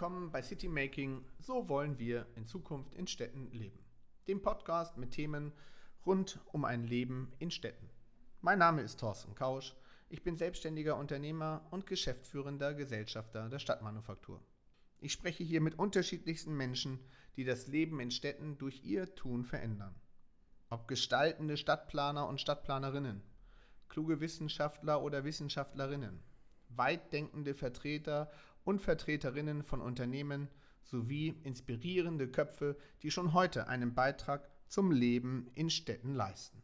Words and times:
Willkommen 0.00 0.32
bei 0.32 0.40
City 0.40 0.66
Making. 0.66 1.26
So 1.40 1.68
wollen 1.68 1.98
wir 1.98 2.26
in 2.34 2.46
Zukunft 2.46 2.94
in 2.94 3.06
Städten 3.06 3.50
leben. 3.52 3.84
Dem 4.28 4.40
Podcast 4.40 4.96
mit 4.96 5.10
Themen 5.10 5.52
rund 6.06 6.40
um 6.52 6.64
ein 6.64 6.84
Leben 6.84 7.30
in 7.38 7.50
Städten. 7.50 7.90
Mein 8.40 8.58
Name 8.58 8.80
ist 8.80 8.98
Thorsten 8.98 9.34
Kausch. 9.34 9.76
Ich 10.08 10.22
bin 10.22 10.38
selbstständiger 10.38 10.96
Unternehmer 10.96 11.66
und 11.70 11.86
geschäftsführender 11.86 12.72
Gesellschafter 12.72 13.50
der 13.50 13.58
Stadtmanufaktur. 13.58 14.42
Ich 15.00 15.12
spreche 15.12 15.44
hier 15.44 15.60
mit 15.60 15.78
unterschiedlichsten 15.78 16.56
Menschen, 16.56 16.98
die 17.36 17.44
das 17.44 17.66
Leben 17.66 18.00
in 18.00 18.10
Städten 18.10 18.56
durch 18.56 18.82
ihr 18.82 19.14
Tun 19.14 19.44
verändern. 19.44 19.94
Ob 20.70 20.88
gestaltende 20.88 21.58
Stadtplaner 21.58 22.26
und 22.26 22.40
Stadtplanerinnen, 22.40 23.22
kluge 23.90 24.20
Wissenschaftler 24.20 25.02
oder 25.02 25.24
Wissenschaftlerinnen, 25.24 26.22
weitdenkende 26.70 27.52
Vertreter 27.52 28.30
und 28.70 28.80
Vertreterinnen 28.80 29.64
von 29.64 29.80
Unternehmen 29.80 30.48
sowie 30.84 31.34
inspirierende 31.42 32.28
Köpfe, 32.28 32.76
die 33.02 33.10
schon 33.10 33.32
heute 33.32 33.66
einen 33.66 33.94
Beitrag 33.94 34.48
zum 34.68 34.92
Leben 34.92 35.50
in 35.54 35.70
Städten 35.70 36.14
leisten. 36.14 36.62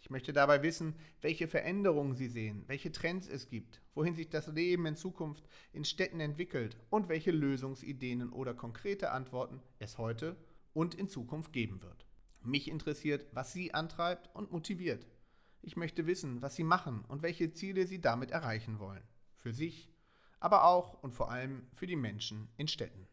Ich 0.00 0.08
möchte 0.08 0.32
dabei 0.32 0.62
wissen, 0.62 0.94
welche 1.20 1.48
Veränderungen 1.48 2.14
Sie 2.14 2.28
sehen, 2.28 2.62
welche 2.68 2.92
Trends 2.92 3.28
es 3.28 3.48
gibt, 3.48 3.82
wohin 3.94 4.14
sich 4.14 4.30
das 4.30 4.46
Leben 4.46 4.86
in 4.86 4.94
Zukunft 4.94 5.44
in 5.72 5.84
Städten 5.84 6.20
entwickelt 6.20 6.76
und 6.90 7.08
welche 7.08 7.32
Lösungsideen 7.32 8.30
oder 8.30 8.54
konkrete 8.54 9.10
Antworten 9.10 9.60
es 9.80 9.98
heute 9.98 10.36
und 10.72 10.94
in 10.94 11.08
Zukunft 11.08 11.52
geben 11.52 11.82
wird. 11.82 12.06
Mich 12.42 12.68
interessiert, 12.70 13.26
was 13.32 13.52
Sie 13.52 13.74
antreibt 13.74 14.30
und 14.34 14.52
motiviert. 14.52 15.08
Ich 15.60 15.76
möchte 15.76 16.06
wissen, 16.06 16.40
was 16.40 16.54
Sie 16.54 16.64
machen 16.64 17.04
und 17.08 17.22
welche 17.22 17.52
Ziele 17.52 17.88
Sie 17.88 18.00
damit 18.00 18.30
erreichen 18.30 18.78
wollen. 18.78 19.02
Für 19.34 19.52
sich, 19.52 19.91
aber 20.42 20.64
auch 20.64 21.00
und 21.02 21.14
vor 21.14 21.30
allem 21.30 21.68
für 21.72 21.86
die 21.86 21.94
Menschen 21.94 22.48
in 22.56 22.66
Städten. 22.66 23.06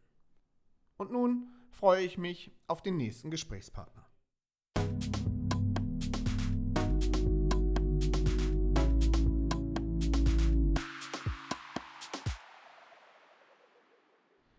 Und 0.97 1.11
nun 1.11 1.47
freue 1.69 2.03
ich 2.03 2.17
mich 2.17 2.51
auf 2.65 2.81
den 2.81 2.97
nächsten 2.97 3.29
Gesprächspartner. 3.29 4.07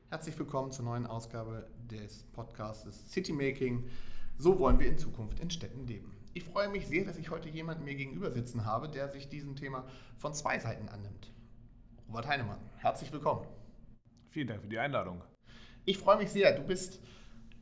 Herzlich 0.09 0.39
willkommen 0.39 0.71
zur 0.71 0.85
neuen 0.85 1.07
Ausgabe 1.07 1.69
des 1.91 2.23
Podcasts 2.33 3.11
City 3.11 3.33
Making. 3.33 3.89
So 4.39 4.61
wollen 4.61 4.79
wir 4.79 4.87
in 4.87 4.97
Zukunft 4.97 5.41
in 5.41 5.51
Städten 5.51 5.89
leben. 5.89 6.17
Ich 6.35 6.45
freue 6.45 6.69
mich 6.69 6.87
sehr, 6.87 7.05
dass 7.05 7.19
ich 7.19 7.31
heute 7.31 7.49
jemanden 7.49 7.83
mir 7.83 7.97
gegenüber 7.97 8.31
sitzen 8.31 8.65
habe, 8.65 8.89
der 8.89 9.09
sich 9.09 9.29
diesem 9.29 9.57
Thema 9.57 9.89
von 10.19 10.35
zwei 10.35 10.61
Seiten 10.61 10.89
annimmt. 10.89 11.33
Robert 12.11 12.27
Heinemann, 12.27 12.59
herzlich 12.79 13.13
willkommen. 13.13 13.47
Vielen 14.31 14.49
Dank 14.49 14.63
für 14.63 14.67
die 14.67 14.81
Einladung. 14.81 15.23
Ich 15.85 15.97
freue 15.97 16.17
mich 16.17 16.31
sehr. 16.31 16.57
Du 16.57 16.63
bist 16.65 16.99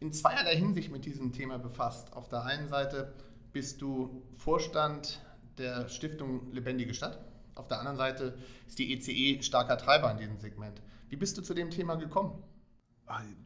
in 0.01 0.11
zweierlei 0.11 0.57
Hinsicht 0.57 0.91
mit 0.91 1.05
diesem 1.05 1.35
Thema 1.35 1.59
befasst. 1.59 2.15
Auf 2.15 2.31
der 2.31 2.45
einen 2.45 2.67
Seite 2.67 3.13
bist 3.53 3.83
du 3.83 4.23
Vorstand 4.39 5.21
der 5.59 5.91
Stiftung 5.91 6.51
Lebendige 6.51 6.95
Stadt. 6.95 7.21
Auf 7.57 7.69
der 7.69 7.79
anderen 7.79 7.99
Seite 7.99 8.39
ist 8.67 8.79
die 8.79 8.95
ECE 8.95 9.13
e 9.13 9.43
starker 9.43 9.77
Treiber 9.77 10.11
in 10.13 10.17
diesem 10.17 10.39
Segment. 10.39 10.81
Wie 11.11 11.17
bist 11.17 11.37
du 11.37 11.43
zu 11.43 11.53
dem 11.53 11.69
Thema 11.69 11.97
gekommen? 11.97 12.43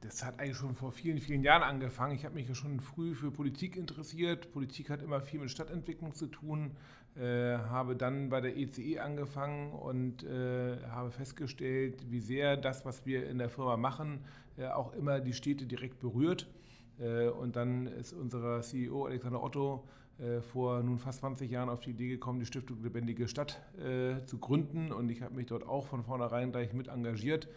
Das 0.01 0.25
hat 0.25 0.39
eigentlich 0.39 0.57
schon 0.57 0.77
vor 0.77 0.93
vielen, 0.93 1.19
vielen 1.19 1.43
Jahren 1.43 1.65
angefangen. 1.65 2.15
Ich 2.15 2.25
habe 2.25 2.37
mich 2.37 2.49
ja 2.49 2.55
schon 2.55 2.79
früh 2.79 3.17
für 3.17 3.33
Politik 3.33 3.77
interessiert. 3.77 4.53
Politik 4.53 4.89
hat 4.89 5.03
immer 5.03 5.21
viel 5.21 5.41
mit 5.41 5.51
Stadtentwicklung 5.51 6.15
zu 6.15 6.29
tun. 6.29 6.77
Äh, 7.15 7.59
habe 7.69 7.95
dann 7.95 8.31
bei 8.31 8.41
der 8.41 8.57
ECE 8.57 8.95
e 8.95 8.99
angefangen 8.99 9.73
und 9.73 10.23
äh, 10.23 10.79
habe 10.91 11.11
festgestellt, 11.11 12.11
wie 12.11 12.21
sehr 12.21 12.57
das, 12.57 12.87
was 12.87 13.05
wir 13.05 13.29
in 13.29 13.37
der 13.37 13.51
Firma 13.51 13.77
machen, 13.77 14.21
äh, 14.57 14.67
auch 14.69 14.95
immer 14.95 15.21
die 15.21 15.33
Städte 15.33 15.67
direkt 15.67 16.01
berührt. 16.01 16.49
Äh, 16.99 17.29
und 17.29 17.57
dann 17.57 17.87
ist 17.87 18.13
unser 18.13 18.61
CEO 18.63 19.07
Alexander 19.07 19.43
Otto 19.43 19.85
äh, 20.19 20.41
vor 20.41 20.83
nun 20.83 20.99
fast 20.99 21.21
20 21.21 21.51
Jahren 21.51 21.69
auf 21.69 21.81
die 21.81 21.91
Idee 21.91 22.09
gekommen, 22.09 22.41
die 22.41 22.47
Stiftung 22.47 22.83
Lebendige 22.83 23.29
Stadt 23.29 23.61
zu 24.27 24.39
gründen. 24.39 24.93
Und 24.93 25.11
ich 25.11 25.23
habe 25.23 25.35
mich 25.35 25.47
dort 25.47 25.67
auch 25.67 25.87
von 25.87 26.05
vornherein 26.05 26.53
gleich 26.53 26.73
mit 26.73 26.89
engagiert. 26.89 27.49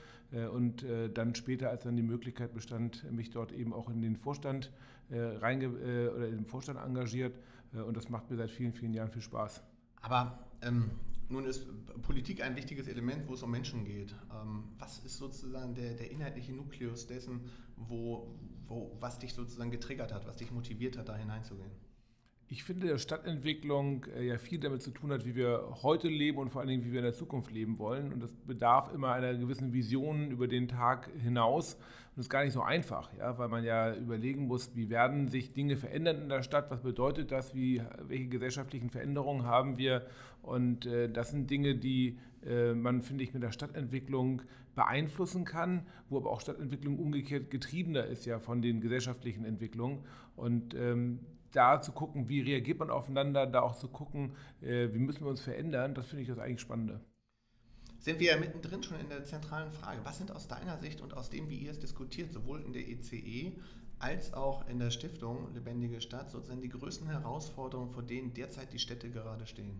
Und 0.52 0.86
dann 1.14 1.36
später, 1.36 1.70
als 1.70 1.84
dann 1.84 1.96
die 1.96 2.04
Möglichkeit 2.04 2.54
bestand, 2.54 3.10
mich 3.12 3.30
dort 3.30 3.52
eben 3.52 3.74
auch 3.74 3.90
in 3.90 4.02
den 4.02 4.16
Vorstand 4.16 4.72
reinge 5.12 5.70
oder 5.70 6.28
in 6.28 6.38
den 6.38 6.46
Vorstand 6.46 6.80
engagiert. 6.80 7.38
Und 7.84 7.98
das 7.98 8.10
macht 8.10 8.30
mir 8.30 8.38
seit 8.38 8.52
vielen, 8.52 8.74
vielen 8.74 8.94
Jahren 8.94 9.10
viel 9.10 9.22
Spaß. 9.22 9.62
Aber 10.02 10.40
ähm, 10.62 10.92
nun 11.30 11.46
ist 11.46 11.68
Politik 12.02 12.44
ein 12.44 12.56
wichtiges 12.56 12.88
Element, 12.88 13.28
wo 13.28 13.34
es 13.34 13.44
um 13.44 13.52
Menschen 13.52 13.84
geht. 13.86 14.14
Ähm, 14.32 14.66
was 14.78 15.00
ist 15.00 15.18
sozusagen 15.18 15.74
der, 15.74 15.94
der 15.96 16.12
inhaltliche 16.12 16.54
Nukleus 16.54 17.08
dessen, 17.08 17.42
wo, 17.76 18.36
wo, 18.68 18.96
was 19.00 19.20
dich 19.20 19.34
sozusagen 19.34 19.72
getriggert 19.72 20.14
hat, 20.14 20.28
was 20.28 20.38
dich 20.38 20.52
motiviert 20.52 20.98
hat, 20.98 21.10
da 21.10 21.16
hineinzugehen? 21.16 21.72
Ich 22.48 22.64
finde, 22.64 22.88
dass 22.88 23.02
Stadtentwicklung 23.02 24.06
äh, 24.16 24.28
ja 24.28 24.38
viel 24.38 24.60
damit 24.60 24.84
zu 24.84 24.92
tun 24.92 25.12
hat, 25.12 25.26
wie 25.26 25.36
wir 25.36 25.78
heute 25.82 26.08
leben 26.08 26.38
und 26.38 26.50
vor 26.50 26.62
allen 26.62 26.70
Dingen, 26.70 26.86
wie 26.86 26.92
wir 26.92 27.00
in 27.00 27.06
der 27.06 27.14
Zukunft 27.14 27.52
leben 27.52 27.80
wollen. 27.80 28.14
Und 28.14 28.22
das 28.22 28.32
bedarf 28.32 28.94
immer 28.94 29.14
einer 29.14 29.34
gewissen 29.34 29.74
Vision 29.74 30.30
über 30.30 30.48
den 30.48 30.68
Tag 30.68 31.10
hinaus. 31.24 31.74
Und 31.74 32.18
das 32.18 32.26
ist 32.26 32.30
gar 32.30 32.44
nicht 32.44 32.54
so 32.54 32.62
einfach, 32.62 33.12
ja, 33.18 33.38
weil 33.40 33.50
man 33.50 33.64
ja 33.64 33.96
überlegen 33.96 34.46
muss, 34.46 34.76
wie 34.76 34.92
werden 34.92 35.28
sich 35.28 35.54
Dinge 35.54 35.76
verändern 35.76 36.22
in 36.22 36.30
der 36.30 36.44
Stadt, 36.44 36.70
was 36.70 36.82
bedeutet 36.82 37.32
das, 37.32 37.56
wie, 37.56 37.82
welche 38.08 38.28
gesellschaftlichen 38.28 38.92
Veränderungen 38.92 39.46
haben 39.46 39.80
wir. 39.80 40.06
Und 40.44 40.86
äh, 40.86 41.10
das 41.10 41.32
sind 41.32 41.50
Dinge, 41.50 41.76
die 41.76 42.20
äh, 42.46 42.76
man, 42.76 43.02
finde 43.02 43.24
ich, 43.24 43.34
mit 43.34 43.42
der 43.42 43.52
Stadtentwicklung 43.52 44.44
beeinflussen 44.76 45.46
kann, 45.46 45.88
wo 46.10 46.18
aber 46.18 46.30
auch 46.30 46.42
Stadtentwicklung 46.42 47.00
umgekehrt 47.00 47.50
getriebener 47.50 48.06
ist 48.06 48.26
ja 48.26 48.40
von 48.40 48.62
den 48.62 48.82
gesellschaftlichen 48.82 49.46
Entwicklungen. 49.46 50.04
Und 50.36 50.76
ähm, 50.76 51.22
da 51.56 51.82
zu 51.82 51.92
gucken, 51.92 52.30
wie 52.30 52.42
reagiert 52.42 52.80
man 52.80 52.90
aufeinander, 52.90 53.48
da 53.48 53.62
auch 53.62 53.76
zu 53.76 53.88
gucken, 53.88 54.36
äh, 54.62 54.94
wie 54.94 55.00
müssen 55.00 55.24
wir 55.24 55.30
uns 55.30 55.42
verändern, 55.42 55.96
das 55.96 56.08
finde 56.08 56.24
ich 56.24 56.28
das 56.28 56.40
eigentlich 56.40 56.62
Spannende. 56.62 57.00
Sind 58.00 58.20
wir 58.20 58.34
ja 58.34 58.38
mittendrin 58.38 58.84
schon 58.84 59.00
in 59.00 59.10
der 59.10 59.26
zentralen 59.26 59.72
Frage. 59.72 60.02
Was 60.04 60.18
sind 60.18 60.32
aus 60.32 60.48
deiner 60.48 60.78
Sicht 60.78 61.02
und 61.02 61.16
aus 61.16 61.30
dem, 61.30 61.50
wie 61.50 61.58
ihr 61.58 61.72
es 61.72 61.80
diskutiert, 61.80 62.32
sowohl 62.32 62.62
in 62.62 62.74
der 62.74 62.88
ECE 62.88 63.16
e 63.16 63.54
als 63.98 64.34
auch 64.34 64.68
in 64.68 64.78
der 64.78 64.92
Stiftung 64.92 65.54
Lebendige 65.54 66.02
Stadt, 66.02 66.30
sozusagen 66.30 66.62
die 66.62 66.70
größten 66.70 67.10
Herausforderungen, 67.10 67.92
vor 67.92 68.04
denen 68.04 68.34
derzeit 68.34 68.74
die 68.74 68.80
Städte 68.80 69.10
gerade 69.10 69.48
stehen? 69.48 69.80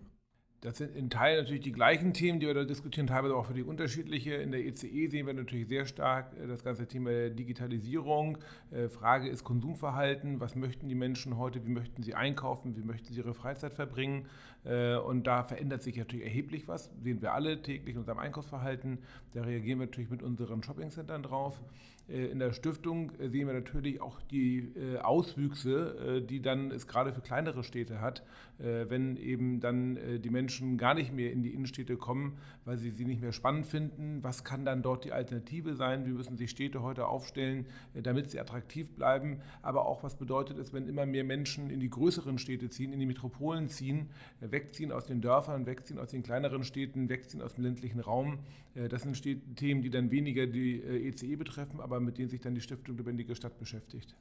Das 0.62 0.78
sind 0.78 0.96
in 0.96 1.10
Teilen 1.10 1.42
natürlich 1.42 1.62
die 1.62 1.72
gleichen 1.72 2.14
Themen, 2.14 2.40
die 2.40 2.46
wir 2.46 2.54
da 2.54 2.64
diskutieren, 2.64 3.06
teilweise 3.06 3.36
auch 3.36 3.46
für 3.46 3.54
die 3.54 3.62
unterschiedliche. 3.62 4.34
In 4.34 4.52
der 4.52 4.64
ECE 4.64 4.86
e 4.86 5.08
sehen 5.08 5.26
wir 5.26 5.34
natürlich 5.34 5.68
sehr 5.68 5.84
stark 5.84 6.32
äh, 6.38 6.46
das 6.46 6.64
ganze 6.64 6.86
Thema 6.86 7.28
Digitalisierung. 7.28 8.38
Äh, 8.70 8.88
Frage 8.88 9.28
ist 9.28 9.44
Konsumverhalten. 9.44 10.40
Was 10.40 10.56
möchten 10.56 10.88
die 10.88 10.94
Menschen 10.94 11.36
heute? 11.36 11.64
Wie 11.66 11.70
möchten 11.70 12.02
sie 12.02 12.14
einkaufen? 12.14 12.74
Wie 12.76 12.82
möchten 12.82 13.12
sie 13.12 13.20
ihre 13.20 13.34
Freizeit 13.34 13.74
verbringen? 13.74 14.26
Äh, 14.64 14.96
und 14.96 15.26
da 15.26 15.44
verändert 15.44 15.82
sich 15.82 15.96
natürlich 15.96 16.24
erheblich 16.24 16.66
was. 16.68 16.90
Sehen 17.02 17.20
wir 17.20 17.34
alle 17.34 17.60
täglich 17.60 17.94
in 17.94 18.00
unserem 18.00 18.18
Einkaufsverhalten. 18.18 18.98
Da 19.34 19.42
reagieren 19.42 19.78
wir 19.78 19.86
natürlich 19.86 20.10
mit 20.10 20.22
unseren 20.22 20.62
Shoppingcentern 20.62 21.22
drauf. 21.22 21.60
In 22.08 22.38
der 22.38 22.52
Stiftung 22.52 23.10
sehen 23.18 23.48
wir 23.48 23.54
natürlich 23.54 24.00
auch 24.00 24.20
die 24.22 24.72
Auswüchse, 25.02 26.24
die 26.28 26.40
dann 26.40 26.70
es 26.70 26.86
gerade 26.86 27.12
für 27.12 27.20
kleinere 27.20 27.64
Städte 27.64 28.00
hat, 28.00 28.22
wenn 28.58 29.16
eben 29.16 29.58
dann 29.58 29.98
die 30.22 30.30
Menschen 30.30 30.78
gar 30.78 30.94
nicht 30.94 31.12
mehr 31.12 31.32
in 31.32 31.42
die 31.42 31.52
Innenstädte 31.52 31.96
kommen, 31.96 32.38
weil 32.64 32.78
sie 32.78 32.90
sie 32.90 33.04
nicht 33.04 33.20
mehr 33.20 33.32
spannend 33.32 33.66
finden. 33.66 34.22
Was 34.22 34.44
kann 34.44 34.64
dann 34.64 34.82
dort 34.82 35.04
die 35.04 35.12
Alternative 35.12 35.74
sein? 35.74 36.06
Wie 36.06 36.10
müssen 36.10 36.36
sich 36.36 36.50
Städte 36.50 36.82
heute 36.82 37.06
aufstellen, 37.06 37.66
äh, 37.94 38.02
damit 38.02 38.30
sie 38.30 38.40
attraktiv 38.40 38.90
bleiben? 38.90 39.40
Aber 39.62 39.86
auch, 39.86 40.02
was 40.02 40.16
bedeutet 40.16 40.58
es, 40.58 40.72
wenn 40.72 40.88
immer 40.88 41.06
mehr 41.06 41.24
Menschen 41.24 41.70
in 41.70 41.80
die 41.80 41.90
größeren 41.90 42.38
Städte 42.38 42.68
ziehen, 42.68 42.92
in 42.92 43.00
die 43.00 43.06
Metropolen 43.06 43.68
ziehen, 43.68 44.10
äh, 44.40 44.50
wegziehen 44.50 44.92
aus 44.92 45.06
den 45.06 45.20
Dörfern, 45.20 45.66
wegziehen 45.66 45.98
aus 45.98 46.08
den 46.08 46.22
kleineren 46.22 46.64
Städten, 46.64 47.08
wegziehen 47.08 47.42
aus 47.42 47.54
dem 47.54 47.64
ländlichen 47.64 48.00
Raum? 48.00 48.38
Äh, 48.74 48.88
das 48.88 49.02
sind 49.02 49.16
Themen, 49.56 49.82
die 49.82 49.90
dann 49.90 50.10
weniger 50.10 50.46
die 50.46 50.82
ECE 50.82 51.26
e 51.26 51.36
betreffen, 51.36 51.80
aber 51.80 51.95
mit 52.00 52.18
denen 52.18 52.28
sich 52.28 52.40
dann 52.40 52.54
die 52.54 52.60
Stiftung 52.60 52.96
Lebendige 52.96 53.34
Stadt 53.34 53.58
beschäftigt. 53.58 54.16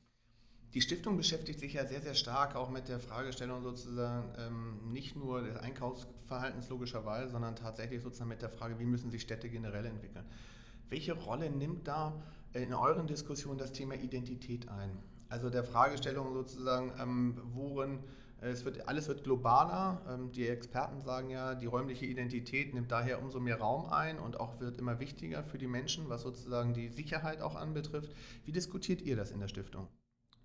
Die 0.74 0.82
Stiftung 0.82 1.16
beschäftigt 1.16 1.60
sich 1.60 1.74
ja 1.74 1.86
sehr, 1.86 2.02
sehr 2.02 2.16
stark 2.16 2.56
auch 2.56 2.70
mit 2.70 2.90
der 2.90 3.00
Fragestellung 3.00 3.64
sozusagen 3.64 4.34
ähm, 4.38 4.92
nicht 4.92 5.16
nur 5.16 5.42
des 5.42 5.56
Einkaufsverhaltens 5.56 6.68
logischerweise, 6.70 7.32
sondern 7.32 7.56
tatsächlich 7.56 8.02
sozusagen 8.02 8.30
mit 8.30 8.42
der 8.42 8.50
Frage, 8.50 8.78
wie 8.78 8.86
müssen 8.86 9.10
sich 9.10 9.22
Städte 9.22 9.50
generell 9.50 9.86
entwickeln. 9.86 10.26
Welche 10.90 11.14
Rolle 11.14 11.50
nimmt 11.50 11.88
da 11.88 12.22
in 12.52 12.74
euren 12.74 13.08
Diskussionen 13.08 13.58
das 13.58 13.72
Thema 13.72 13.96
Identität 13.96 14.68
ein? 14.68 14.98
Also 15.30 15.50
der 15.50 15.64
Fragestellung 15.64 16.34
sozusagen, 16.34 16.92
ähm, 17.00 17.42
worin 17.54 17.96
äh, 17.96 18.02
es 18.42 18.66
wird, 18.66 18.88
alles 18.88 19.08
wird 19.08 19.24
globaler. 19.24 20.02
Ähm, 20.10 20.32
die 20.32 20.48
Experten 20.48 21.02
sagen 21.02 21.30
ja, 21.30 21.56
die 21.56 21.66
räumliche 21.66 22.06
Identität 22.06 22.74
nimmt 22.74 22.92
daher 22.92 23.22
umso 23.22 23.40
mehr 23.40 23.60
Raum 23.60 23.86
ein 23.86 24.20
und 24.20 24.40
auch 24.40 24.60
wird 24.60 24.78
immer 24.78 25.00
wichtiger 25.00 25.44
für 25.44 25.58
die 25.58 25.68
Menschen, 25.68 26.10
was 26.10 26.22
sozusagen 26.22 26.74
die 26.74 26.90
Sicherheit 26.90 27.42
auch 27.42 27.56
anbetrifft. 27.56 28.12
Wie 28.46 28.52
diskutiert 28.52 29.02
ihr 29.02 29.16
das 29.16 29.32
in 29.32 29.40
der 29.40 29.48
Stiftung? 29.48 29.88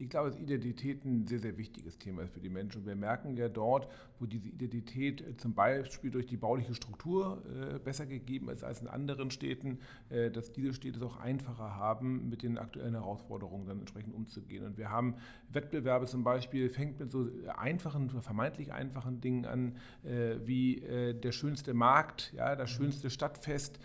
Ich 0.00 0.08
glaube, 0.08 0.30
dass 0.30 0.40
Identität 0.40 1.04
ein 1.04 1.26
sehr, 1.26 1.40
sehr 1.40 1.58
wichtiges 1.58 1.98
Thema 1.98 2.22
ist 2.22 2.32
für 2.32 2.40
die 2.40 2.48
Menschen. 2.48 2.78
Und 2.80 2.86
wir 2.86 2.96
merken 2.96 3.36
ja 3.36 3.50
dort, 3.50 3.86
wo 4.18 4.24
diese 4.24 4.48
Identität 4.48 5.20
äh, 5.20 5.36
zum 5.36 5.52
Beispiel 5.52 6.10
durch 6.10 6.26
die 6.26 6.38
bauliche 6.38 6.74
Struktur 6.74 7.42
äh, 7.44 7.78
besser 7.78 8.06
gegeben 8.06 8.48
ist 8.48 8.64
als 8.64 8.80
in 8.80 8.88
anderen 8.88 9.30
Städten, 9.30 9.78
äh, 10.08 10.30
dass 10.30 10.52
diese 10.52 10.72
Städte 10.72 10.96
es 10.96 11.02
auch 11.02 11.18
einfacher 11.18 11.76
haben, 11.76 12.30
mit 12.30 12.42
den 12.42 12.56
aktuellen 12.56 12.94
Herausforderungen 12.94 13.66
dann 13.66 13.80
entsprechend 13.80 14.14
umzugehen. 14.14 14.64
Und 14.64 14.78
wir 14.78 14.88
haben 14.88 15.16
Wettbewerbe 15.50 16.06
zum 16.06 16.24
Beispiel, 16.24 16.70
fängt 16.70 16.98
mit 16.98 17.12
so 17.12 17.28
einfachen, 17.58 18.08
vermeintlich 18.08 18.72
einfachen 18.72 19.20
Dingen 19.20 19.44
an, 19.44 19.76
wie 20.02 20.80
der 20.80 21.32
schönste 21.32 21.74
Markt, 21.74 22.32
ja, 22.36 22.54
das 22.54 22.70
schönste 22.70 23.10
Stadtfest. 23.10 23.80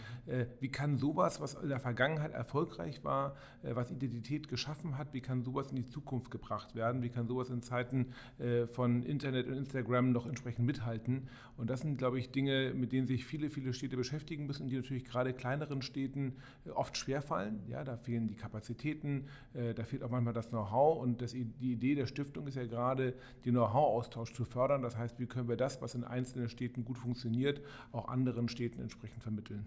Wie 0.60 0.70
kann 0.70 0.98
sowas, 0.98 1.42
was 1.42 1.56
in 1.56 1.70
der 1.70 1.80
Vergangenheit 1.80 2.34
erfolgreich 2.34 3.04
war, 3.04 3.36
was 3.64 3.90
Identität 3.90 4.48
geschaffen 4.48 4.98
hat, 5.00 5.14
wie 5.14 5.22
kann 5.22 5.44
sowas 5.44 5.72
in 5.72 5.78
die 5.78 5.86
Zukunft 5.86 6.05
Zukunft 6.06 6.30
gebracht 6.30 6.76
werden? 6.76 7.02
Wie 7.02 7.10
kann 7.10 7.28
sowas 7.28 7.50
in 7.50 7.64
Zeiten 7.64 8.14
äh, 8.38 8.68
von 8.68 9.02
Internet 9.02 9.48
und 9.48 9.54
Instagram 9.54 10.12
noch 10.12 10.28
entsprechend 10.28 10.64
mithalten? 10.64 11.28
Und 11.58 11.72
das 11.72 11.82
sind, 11.82 11.98
glaube 11.98 12.20
ich, 12.20 12.30
Dinge, 12.30 12.74
mit 12.76 12.92
denen 12.92 13.08
sich 13.08 13.26
viele, 13.26 13.50
viele 13.50 13.74
Städte 13.74 13.98
beschäftigen 13.98 14.46
müssen, 14.46 14.68
die 14.68 14.76
natürlich 14.76 15.04
gerade 15.04 15.34
kleineren 15.34 15.82
Städten 15.82 16.36
äh, 16.66 16.70
oft 16.70 16.96
schwerfallen. 16.96 17.64
Ja, 17.68 17.84
da 17.84 17.98
fehlen 17.98 18.28
die 18.28 18.36
Kapazitäten, 18.36 19.26
äh, 19.54 19.74
da 19.74 19.84
fehlt 19.84 20.04
auch 20.04 20.12
manchmal 20.12 20.34
das 20.34 20.50
Know-how. 20.50 21.02
Und 21.02 21.24
das, 21.24 21.32
die 21.32 21.72
Idee 21.72 21.96
der 21.96 22.06
Stiftung 22.06 22.46
ist 22.46 22.56
ja 22.56 22.68
gerade, 22.68 23.16
den 23.44 23.54
Know-how-Austausch 23.54 24.32
zu 24.34 24.46
fördern. 24.46 24.84
Das 24.84 24.96
heißt, 24.96 25.20
wie 25.20 25.26
können 25.26 25.50
wir 25.50 25.58
das, 25.58 25.82
was 25.82 25.96
in 25.96 26.04
einzelnen 26.04 26.50
Städten 26.50 26.86
gut 26.86 27.00
funktioniert, 27.00 27.62
auch 27.92 28.10
anderen 28.10 28.48
Städten 28.48 28.80
entsprechend 28.80 29.24
vermitteln? 29.24 29.66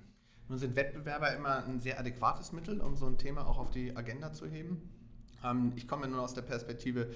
Nun 0.49 0.59
sind 0.59 0.77
Wettbewerber 0.77 1.35
immer 1.35 1.65
ein 1.65 1.81
sehr 1.81 1.99
adäquates 1.99 2.53
Mittel, 2.53 2.81
um 2.81 2.97
so 2.97 3.07
ein 3.07 3.19
Thema 3.19 3.47
auch 3.47 3.59
auf 3.59 3.71
die 3.71 3.97
Agenda 3.97 4.33
zu 4.33 4.47
heben. 4.47 4.89
Ähm, 5.45 5.73
ich 5.77 5.87
komme 5.87 6.09
nur 6.09 6.23
aus 6.23 6.35
der 6.35 6.43
Perspektive 6.43 7.09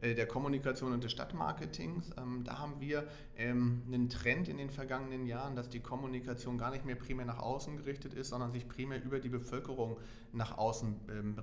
äh, 0.00 0.14
der 0.14 0.26
Kommunikation 0.26 0.92
und 0.92 1.04
des 1.04 1.12
Stadtmarketings. 1.12 2.10
Ähm, 2.16 2.42
da 2.44 2.58
haben 2.58 2.80
wir 2.80 3.06
ähm, 3.36 3.82
einen 3.86 4.08
Trend 4.08 4.48
in 4.48 4.56
den 4.56 4.70
vergangenen 4.70 5.26
Jahren, 5.26 5.56
dass 5.56 5.68
die 5.68 5.80
Kommunikation 5.80 6.58
gar 6.58 6.70
nicht 6.70 6.84
mehr 6.84 6.96
primär 6.96 7.26
nach 7.26 7.38
außen 7.38 7.76
gerichtet 7.76 8.14
ist, 8.14 8.30
sondern 8.30 8.52
sich 8.52 8.66
primär 8.66 9.02
über 9.02 9.20
die 9.20 9.28
Bevölkerung 9.28 9.98
nach 10.32 10.56
außen 10.58 10.94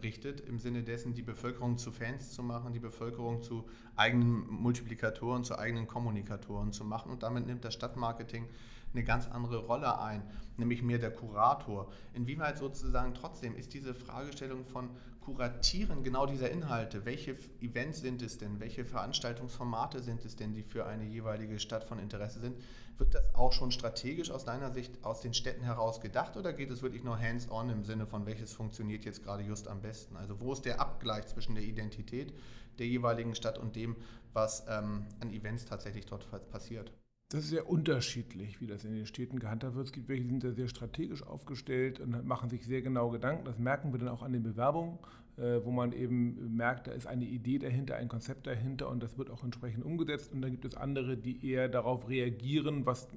richtet, 0.02 0.40
im 0.40 0.60
Sinne 0.60 0.82
dessen, 0.82 1.14
die 1.14 1.22
Bevölkerung 1.22 1.78
zu 1.78 1.92
Fans 1.92 2.32
zu 2.32 2.42
machen, 2.42 2.72
die 2.72 2.80
Bevölkerung 2.80 3.44
zu 3.44 3.68
eigenen 3.98 4.48
Multiplikatoren, 4.48 5.44
zu 5.44 5.60
eigenen 5.60 5.88
Kommunikatoren 5.88 6.72
zu 6.72 6.86
machen. 6.86 7.12
Und 7.12 7.22
damit 7.22 7.48
nimmt 7.48 7.66
das 7.66 7.74
Stadtmarketing 7.74 8.48
eine 8.94 9.04
ganz 9.04 9.28
andere 9.28 9.58
Rolle 9.58 10.00
ein, 10.00 10.24
nämlich 10.58 10.82
mehr 10.82 11.00
der 11.00 11.12
Kurator. 11.12 11.92
Inwieweit 12.14 12.58
sozusagen 12.58 13.14
trotzdem 13.14 13.56
ist 13.56 13.74
diese 13.74 13.94
Fragestellung 13.94 14.66
von 14.66 14.90
Kuratieren 15.28 16.06
genau 16.06 16.26
dieser 16.26 16.50
Inhalte, 16.50 17.04
welche 17.04 17.36
Events 17.60 18.00
sind 18.00 18.22
es 18.22 18.38
denn, 18.38 18.62
welche 18.62 18.86
Veranstaltungsformate 18.86 20.02
sind 20.02 20.24
es 20.24 20.38
denn, 20.38 20.54
die 20.54 20.64
für 20.64 20.86
eine 20.86 21.04
jeweilige 21.04 21.60
Stadt 21.60 21.84
von 21.84 22.00
Interesse 22.00 22.40
sind, 22.40 22.56
wird 22.98 23.14
das 23.14 23.36
auch 23.36 23.52
schon 23.52 23.74
strategisch 23.74 24.32
aus 24.32 24.46
deiner 24.46 24.72
Sicht 24.72 25.04
aus 25.04 25.20
den 25.20 25.34
Städten 25.34 25.66
heraus 25.66 26.00
gedacht 26.00 26.38
oder 26.38 26.54
geht 26.54 26.72
es 26.72 26.82
wirklich 26.82 27.04
nur 27.04 27.20
hands-on 27.20 27.70
im 27.70 27.84
Sinne 27.84 28.08
von, 28.08 28.26
welches 28.26 28.54
funktioniert 28.54 29.04
jetzt 29.04 29.22
gerade 29.22 29.44
just 29.44 29.68
am 29.68 29.82
besten? 29.82 30.16
Also 30.16 30.40
wo 30.40 30.54
ist 30.54 30.64
der 30.64 30.80
Abgleich 30.80 31.28
zwischen 31.28 31.56
der 31.56 31.64
Identität 31.66 32.34
der 32.80 32.88
jeweiligen 32.88 33.36
Stadt 33.36 33.58
und 33.58 33.76
dem, 33.76 33.98
was 34.32 34.64
ähm, 34.70 35.08
an 35.20 35.34
Events 35.34 35.66
tatsächlich 35.66 36.06
dort 36.06 36.26
passiert? 36.50 36.94
Das 37.30 37.42
ist 37.42 37.50
sehr 37.50 37.68
unterschiedlich, 37.68 38.62
wie 38.62 38.68
das 38.68 38.86
in 38.86 38.94
den 38.94 39.06
Städten 39.06 39.40
gehandhabt 39.40 39.76
wird. 39.76 39.88
Es 39.88 39.92
gibt 39.92 40.08
welche, 40.08 40.24
die 40.24 40.30
sind 40.30 40.46
da 40.46 40.54
sehr 40.54 40.70
strategisch 40.70 41.24
aufgestellt 41.24 42.00
und 42.00 42.26
machen 42.26 42.50
sich 42.50 42.66
sehr 42.66 42.82
genau 42.82 43.10
Gedanken. 43.10 43.44
Das 43.44 43.60
merken 43.60 43.92
wir 43.92 44.00
dann 44.00 44.08
auch 44.08 44.24
an 44.24 44.32
den 44.32 44.44
Bewerbungen, 44.44 44.98
äh, 45.36 45.60
wo 45.66 45.72
man 45.72 45.92
eben 45.92 46.56
merkt, 46.56 46.88
da 46.88 46.94
ist 46.94 47.06
eine 47.06 47.26
Idee 47.26 47.60
dahinter, 47.60 47.98
ein 47.98 48.08
Konzept 48.08 48.48
dahinter 48.48 48.88
und 48.88 49.04
das 49.04 49.18
wird 49.18 49.30
auch 49.30 49.44
entsprechend 49.44 49.84
umgesetzt. 49.84 50.32
Und 50.32 50.42
dann 50.42 50.52
gibt 50.52 50.64
es 50.64 50.76
andere, 50.76 51.18
die 51.18 51.46
eher 51.46 51.68
darauf 51.68 52.08
reagieren, 52.08 52.86
was 52.86 53.10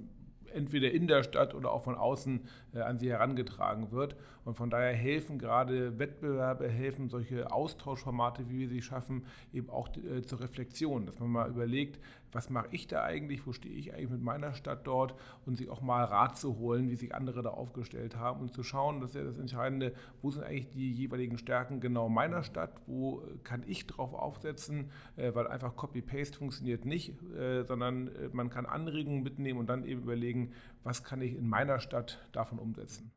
entweder 0.52 0.90
in 0.90 1.06
der 1.06 1.22
Stadt 1.22 1.54
oder 1.54 1.70
auch 1.70 1.82
von 1.82 1.94
außen 1.94 2.40
äh, 2.74 2.80
an 2.80 2.98
sie 2.98 3.10
herangetragen 3.10 3.92
wird. 3.92 4.16
Und 4.44 4.56
von 4.56 4.70
daher 4.70 4.92
helfen 4.92 5.38
gerade 5.38 5.98
Wettbewerbe, 5.98 6.68
helfen 6.68 7.08
solche 7.08 7.52
Austauschformate, 7.52 8.48
wie 8.48 8.60
wir 8.60 8.68
sie 8.68 8.82
schaffen, 8.82 9.24
eben 9.52 9.70
auch 9.70 9.88
äh, 9.96 10.22
zur 10.22 10.40
Reflexion, 10.40 11.06
dass 11.06 11.18
man 11.18 11.30
mal 11.30 11.48
überlegt, 11.48 12.00
was 12.32 12.50
mache 12.50 12.68
ich 12.70 12.86
da 12.86 13.02
eigentlich, 13.02 13.46
wo 13.46 13.52
stehe 13.52 13.74
ich 13.74 13.92
eigentlich 13.92 14.10
mit 14.10 14.22
meiner 14.22 14.54
Stadt 14.54 14.86
dort? 14.86 15.14
Und 15.46 15.56
sich 15.56 15.68
auch 15.68 15.80
mal 15.80 16.04
Rat 16.04 16.38
zu 16.38 16.58
holen, 16.58 16.90
wie 16.90 16.96
sich 16.96 17.14
andere 17.14 17.42
da 17.42 17.50
aufgestellt 17.50 18.16
haben 18.16 18.40
und 18.40 18.52
zu 18.52 18.62
schauen, 18.62 19.00
das 19.00 19.10
ist 19.10 19.16
ja 19.16 19.24
das 19.24 19.38
Entscheidende, 19.38 19.94
wo 20.22 20.30
sind 20.30 20.44
eigentlich 20.44 20.70
die 20.70 20.92
jeweiligen 20.92 21.38
Stärken 21.38 21.80
genau 21.80 22.08
meiner 22.08 22.42
Stadt, 22.42 22.72
wo 22.86 23.22
kann 23.44 23.62
ich 23.66 23.86
drauf 23.86 24.14
aufsetzen, 24.14 24.90
äh, 25.16 25.34
weil 25.34 25.46
einfach 25.46 25.76
Copy-Paste 25.76 26.38
funktioniert 26.38 26.84
nicht, 26.84 27.14
äh, 27.32 27.64
sondern 27.64 28.08
äh, 28.08 28.28
man 28.32 28.50
kann 28.50 28.66
Anregungen 28.66 29.22
mitnehmen 29.22 29.58
und 29.58 29.68
dann 29.68 29.84
eben 29.84 30.02
überlegen, 30.02 30.52
was 30.82 31.04
kann 31.04 31.20
ich 31.20 31.36
in 31.36 31.48
meiner 31.48 31.80
Stadt 31.80 32.26
davon 32.32 32.58
umsetzen. 32.58 33.12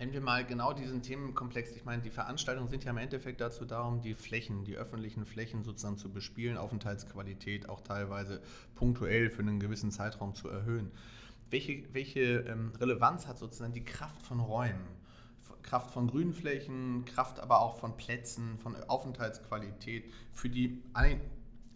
Wenn 0.00 0.14
wir 0.14 0.22
mal 0.22 0.46
genau 0.46 0.72
diesen 0.72 1.02
Themenkomplex, 1.02 1.76
ich 1.76 1.84
meine, 1.84 2.00
die 2.00 2.08
Veranstaltungen 2.08 2.70
sind 2.70 2.84
ja 2.84 2.90
im 2.90 2.96
Endeffekt 2.96 3.38
dazu 3.42 3.66
da, 3.66 3.82
um 3.82 4.00
die 4.00 4.14
Flächen, 4.14 4.64
die 4.64 4.76
öffentlichen 4.76 5.26
Flächen 5.26 5.62
sozusagen 5.62 5.98
zu 5.98 6.10
bespielen, 6.10 6.56
Aufenthaltsqualität 6.56 7.68
auch 7.68 7.82
teilweise 7.82 8.40
punktuell 8.76 9.28
für 9.28 9.42
einen 9.42 9.60
gewissen 9.60 9.90
Zeitraum 9.90 10.34
zu 10.34 10.48
erhöhen. 10.48 10.90
Welche, 11.50 11.84
welche 11.92 12.46
ähm, 12.48 12.72
Relevanz 12.80 13.26
hat 13.26 13.36
sozusagen 13.36 13.74
die 13.74 13.84
Kraft 13.84 14.22
von 14.22 14.40
Räumen? 14.40 14.86
Kraft 15.60 15.90
von 15.90 16.06
Grünflächen, 16.06 17.04
Kraft 17.04 17.38
aber 17.38 17.60
auch 17.60 17.76
von 17.76 17.98
Plätzen, 17.98 18.58
von 18.58 18.76
Aufenthaltsqualität 18.84 20.10
für 20.32 20.48
die 20.48 20.82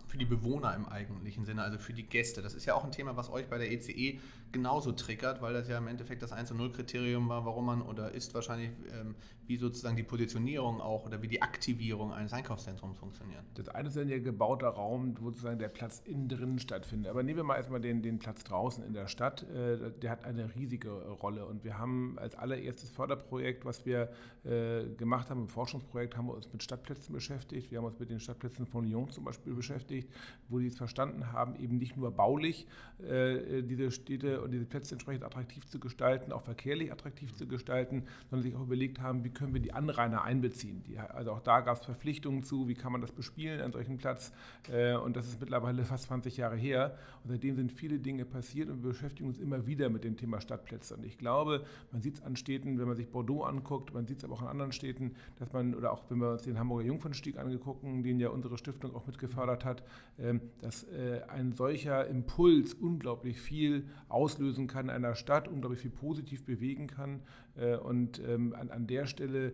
für 0.06 0.16
die 0.16 0.24
Bewohner 0.24 0.74
im 0.74 0.86
eigentlichen 0.86 1.44
Sinne, 1.44 1.62
also 1.62 1.76
für 1.76 1.92
die 1.92 2.04
Gäste. 2.04 2.40
Das 2.40 2.54
ist 2.54 2.64
ja 2.64 2.74
auch 2.74 2.84
ein 2.84 2.92
Thema, 2.92 3.16
was 3.16 3.28
euch 3.30 3.48
bei 3.48 3.58
der 3.58 3.70
ECE 3.70 4.20
genauso 4.54 4.92
triggert, 4.92 5.42
weil 5.42 5.52
das 5.52 5.68
ja 5.68 5.76
im 5.76 5.88
Endeffekt 5.88 6.22
das 6.22 6.32
1 6.32 6.52
0 6.52 6.72
Kriterium 6.72 7.28
war, 7.28 7.44
warum 7.44 7.66
man 7.66 7.82
oder 7.82 8.12
ist 8.12 8.32
wahrscheinlich, 8.34 8.70
ähm, 8.98 9.16
wie 9.46 9.56
sozusagen 9.56 9.96
die 9.96 10.04
Positionierung 10.04 10.80
auch 10.80 11.04
oder 11.04 11.20
wie 11.20 11.28
die 11.28 11.42
Aktivierung 11.42 12.12
eines 12.12 12.32
Einkaufszentrums 12.32 12.96
funktioniert. 12.96 13.42
Das 13.54 13.68
eine 13.68 13.88
ist 13.88 13.96
ja 13.96 14.18
gebauter 14.18 14.68
Raum, 14.68 15.16
wo 15.20 15.26
sozusagen 15.26 15.58
der 15.58 15.68
Platz 15.68 16.00
innen 16.04 16.28
drin 16.28 16.58
stattfindet. 16.58 17.10
Aber 17.10 17.22
nehmen 17.22 17.38
wir 17.38 17.44
mal 17.44 17.56
erstmal 17.56 17.80
den, 17.80 18.00
den 18.00 18.18
Platz 18.18 18.44
draußen 18.44 18.84
in 18.84 18.94
der 18.94 19.08
Stadt. 19.08 19.42
Äh, 19.42 19.90
der 20.00 20.10
hat 20.10 20.24
eine 20.24 20.54
riesige 20.54 20.90
Rolle 20.90 21.44
und 21.44 21.64
wir 21.64 21.76
haben 21.76 22.16
als 22.18 22.36
allererstes 22.36 22.90
Förderprojekt, 22.90 23.64
was 23.64 23.84
wir 23.84 24.10
äh, 24.44 24.84
gemacht 24.96 25.30
haben, 25.30 25.42
ein 25.42 25.48
Forschungsprojekt, 25.48 26.16
haben 26.16 26.28
wir 26.28 26.34
uns 26.34 26.50
mit 26.52 26.62
Stadtplätzen 26.62 27.12
beschäftigt. 27.12 27.72
Wir 27.72 27.78
haben 27.78 27.86
uns 27.86 27.98
mit 27.98 28.08
den 28.08 28.20
Stadtplätzen 28.20 28.66
von 28.66 28.86
Lyon 28.86 29.10
zum 29.10 29.24
Beispiel 29.24 29.52
beschäftigt, 29.52 30.08
wo 30.48 30.60
die 30.60 30.68
es 30.68 30.76
verstanden 30.76 31.32
haben, 31.32 31.56
eben 31.56 31.76
nicht 31.76 31.96
nur 31.96 32.12
baulich 32.12 32.68
äh, 33.02 33.62
diese 33.62 33.90
Städte 33.90 34.43
und 34.44 34.52
diese 34.52 34.64
Plätze 34.64 34.94
entsprechend 34.94 35.24
attraktiv 35.24 35.66
zu 35.66 35.80
gestalten, 35.80 36.32
auch 36.32 36.42
verkehrlich 36.42 36.92
attraktiv 36.92 37.34
zu 37.34 37.46
gestalten, 37.46 38.04
sondern 38.30 38.42
sich 38.42 38.54
auch 38.54 38.62
überlegt 38.62 39.00
haben, 39.00 39.24
wie 39.24 39.30
können 39.30 39.54
wir 39.54 39.60
die 39.60 39.72
Anrainer 39.72 40.22
einbeziehen. 40.22 40.82
Die, 40.84 40.98
also 40.98 41.32
auch 41.32 41.40
da 41.40 41.60
gab 41.60 41.78
es 41.78 41.84
Verpflichtungen 41.84 42.44
zu, 42.44 42.68
wie 42.68 42.74
kann 42.74 42.92
man 42.92 43.00
das 43.00 43.12
bespielen 43.12 43.60
an 43.60 43.72
solchen 43.72 43.96
Platz. 43.96 44.32
Äh, 44.70 44.94
und 44.96 45.16
das 45.16 45.26
ist 45.26 45.40
mittlerweile 45.40 45.84
fast 45.84 46.04
20 46.04 46.36
Jahre 46.36 46.56
her. 46.56 46.96
Und 47.22 47.30
seitdem 47.30 47.56
sind 47.56 47.72
viele 47.72 47.98
Dinge 47.98 48.24
passiert 48.24 48.68
und 48.68 48.82
wir 48.82 48.90
beschäftigen 48.90 49.28
uns 49.28 49.38
immer 49.38 49.66
wieder 49.66 49.88
mit 49.88 50.04
dem 50.04 50.16
Thema 50.16 50.40
Stadtplätze. 50.40 50.94
Und 50.94 51.04
ich 51.04 51.18
glaube, 51.18 51.64
man 51.90 52.02
sieht 52.02 52.16
es 52.16 52.22
an 52.22 52.36
Städten, 52.36 52.78
wenn 52.78 52.86
man 52.86 52.96
sich 52.96 53.08
Bordeaux 53.08 53.44
anguckt, 53.44 53.94
man 53.94 54.06
sieht 54.06 54.18
es 54.18 54.24
aber 54.24 54.34
auch 54.34 54.42
an 54.42 54.48
anderen 54.48 54.72
Städten, 54.72 55.14
dass 55.38 55.52
man, 55.52 55.74
oder 55.74 55.92
auch 55.92 56.04
wenn 56.08 56.18
wir 56.18 56.32
uns 56.32 56.42
den 56.42 56.58
Hamburger 56.58 56.86
Jungfernstieg 56.86 57.38
angegucken, 57.38 58.02
den 58.02 58.20
ja 58.20 58.28
unsere 58.28 58.58
Stiftung 58.58 58.94
auch 58.94 59.06
mitgefördert 59.06 59.64
hat, 59.64 59.82
ähm, 60.18 60.40
dass 60.60 60.84
äh, 60.84 61.22
ein 61.28 61.52
solcher 61.52 62.06
Impuls 62.06 62.74
unglaublich 62.74 63.40
viel 63.40 63.88
aus 64.08 64.33
auslösen 64.34 64.66
kann 64.66 64.86
in 64.86 64.90
einer 64.90 65.14
Stadt, 65.14 65.48
unglaublich 65.48 65.80
viel 65.80 65.90
positiv 65.90 66.44
bewegen 66.44 66.86
kann. 66.86 67.20
Äh, 67.56 67.76
und 67.76 68.20
ähm, 68.26 68.54
an, 68.54 68.70
an 68.70 68.86
der 68.86 69.06
Stelle 69.06 69.52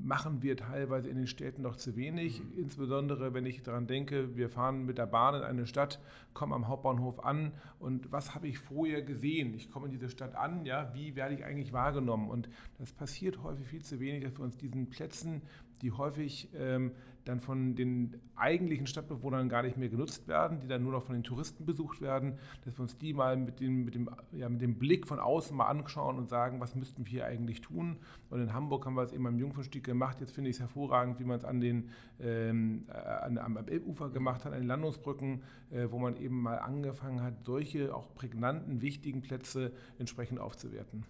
machen 0.00 0.42
wir 0.42 0.56
teilweise 0.56 1.08
in 1.08 1.16
den 1.16 1.26
Städten 1.26 1.62
noch 1.62 1.74
zu 1.74 1.96
wenig. 1.96 2.40
Mhm. 2.40 2.58
Insbesondere, 2.58 3.34
wenn 3.34 3.46
ich 3.46 3.62
daran 3.62 3.86
denke, 3.86 4.36
wir 4.36 4.48
fahren 4.48 4.86
mit 4.86 4.98
der 4.98 5.06
Bahn 5.06 5.34
in 5.34 5.42
eine 5.42 5.66
Stadt, 5.66 6.00
kommen 6.34 6.52
am 6.52 6.68
Hauptbahnhof 6.68 7.24
an 7.24 7.52
und 7.80 8.12
was 8.12 8.34
habe 8.34 8.46
ich 8.46 8.58
vorher 8.58 9.02
gesehen? 9.02 9.54
Ich 9.54 9.70
komme 9.70 9.86
in 9.86 9.92
diese 9.92 10.08
Stadt 10.08 10.36
an, 10.36 10.64
ja, 10.64 10.92
wie 10.94 11.16
werde 11.16 11.34
ich 11.34 11.44
eigentlich 11.44 11.72
wahrgenommen? 11.72 12.30
Und 12.30 12.48
das 12.78 12.92
passiert 12.92 13.42
häufig 13.42 13.66
viel 13.66 13.82
zu 13.82 13.98
wenig, 13.98 14.22
dass 14.22 14.38
wir 14.38 14.44
uns 14.44 14.56
diesen 14.56 14.88
Plätzen, 14.88 15.42
die 15.82 15.90
häufig 15.90 16.48
ähm, 16.56 16.92
dann 17.28 17.40
von 17.40 17.74
den 17.74 18.20
eigentlichen 18.36 18.86
Stadtbewohnern 18.86 19.50
gar 19.50 19.62
nicht 19.62 19.76
mehr 19.76 19.90
genutzt 19.90 20.28
werden, 20.28 20.60
die 20.60 20.66
dann 20.66 20.82
nur 20.82 20.92
noch 20.92 21.02
von 21.02 21.14
den 21.14 21.24
Touristen 21.24 21.66
besucht 21.66 22.00
werden, 22.00 22.38
dass 22.64 22.78
wir 22.78 22.80
uns 22.80 22.96
die 22.96 23.12
mal 23.12 23.36
mit 23.36 23.60
dem, 23.60 23.84
mit 23.84 23.94
dem, 23.94 24.08
ja, 24.32 24.48
mit 24.48 24.62
dem 24.62 24.78
Blick 24.78 25.06
von 25.06 25.18
außen 25.18 25.54
mal 25.54 25.66
anschauen 25.66 26.16
und 26.16 26.30
sagen, 26.30 26.58
was 26.60 26.74
müssten 26.74 27.04
wir 27.04 27.10
hier 27.10 27.26
eigentlich 27.26 27.60
tun. 27.60 27.98
Und 28.30 28.40
in 28.40 28.54
Hamburg 28.54 28.86
haben 28.86 28.94
wir 28.94 29.02
es 29.02 29.12
eben 29.12 29.26
am 29.26 29.38
Jungfernstieg 29.38 29.84
gemacht. 29.84 30.20
Jetzt 30.20 30.32
finde 30.32 30.48
ich 30.48 30.56
es 30.56 30.60
hervorragend, 30.60 31.20
wie 31.20 31.24
man 31.24 31.36
es 31.36 31.44
an 31.44 31.60
den, 31.60 31.90
ähm, 32.18 32.86
äh, 32.88 32.92
an, 32.92 33.36
am 33.36 33.58
Elbufer 33.58 34.08
gemacht 34.08 34.46
hat, 34.46 34.52
an 34.54 34.60
den 34.60 34.68
Landungsbrücken, 34.68 35.42
äh, 35.70 35.88
wo 35.90 35.98
man 35.98 36.16
eben 36.16 36.40
mal 36.40 36.58
angefangen 36.58 37.22
hat, 37.22 37.44
solche 37.44 37.94
auch 37.94 38.14
prägnanten, 38.14 38.80
wichtigen 38.80 39.20
Plätze 39.20 39.72
entsprechend 39.98 40.40
aufzuwerten. 40.40 41.04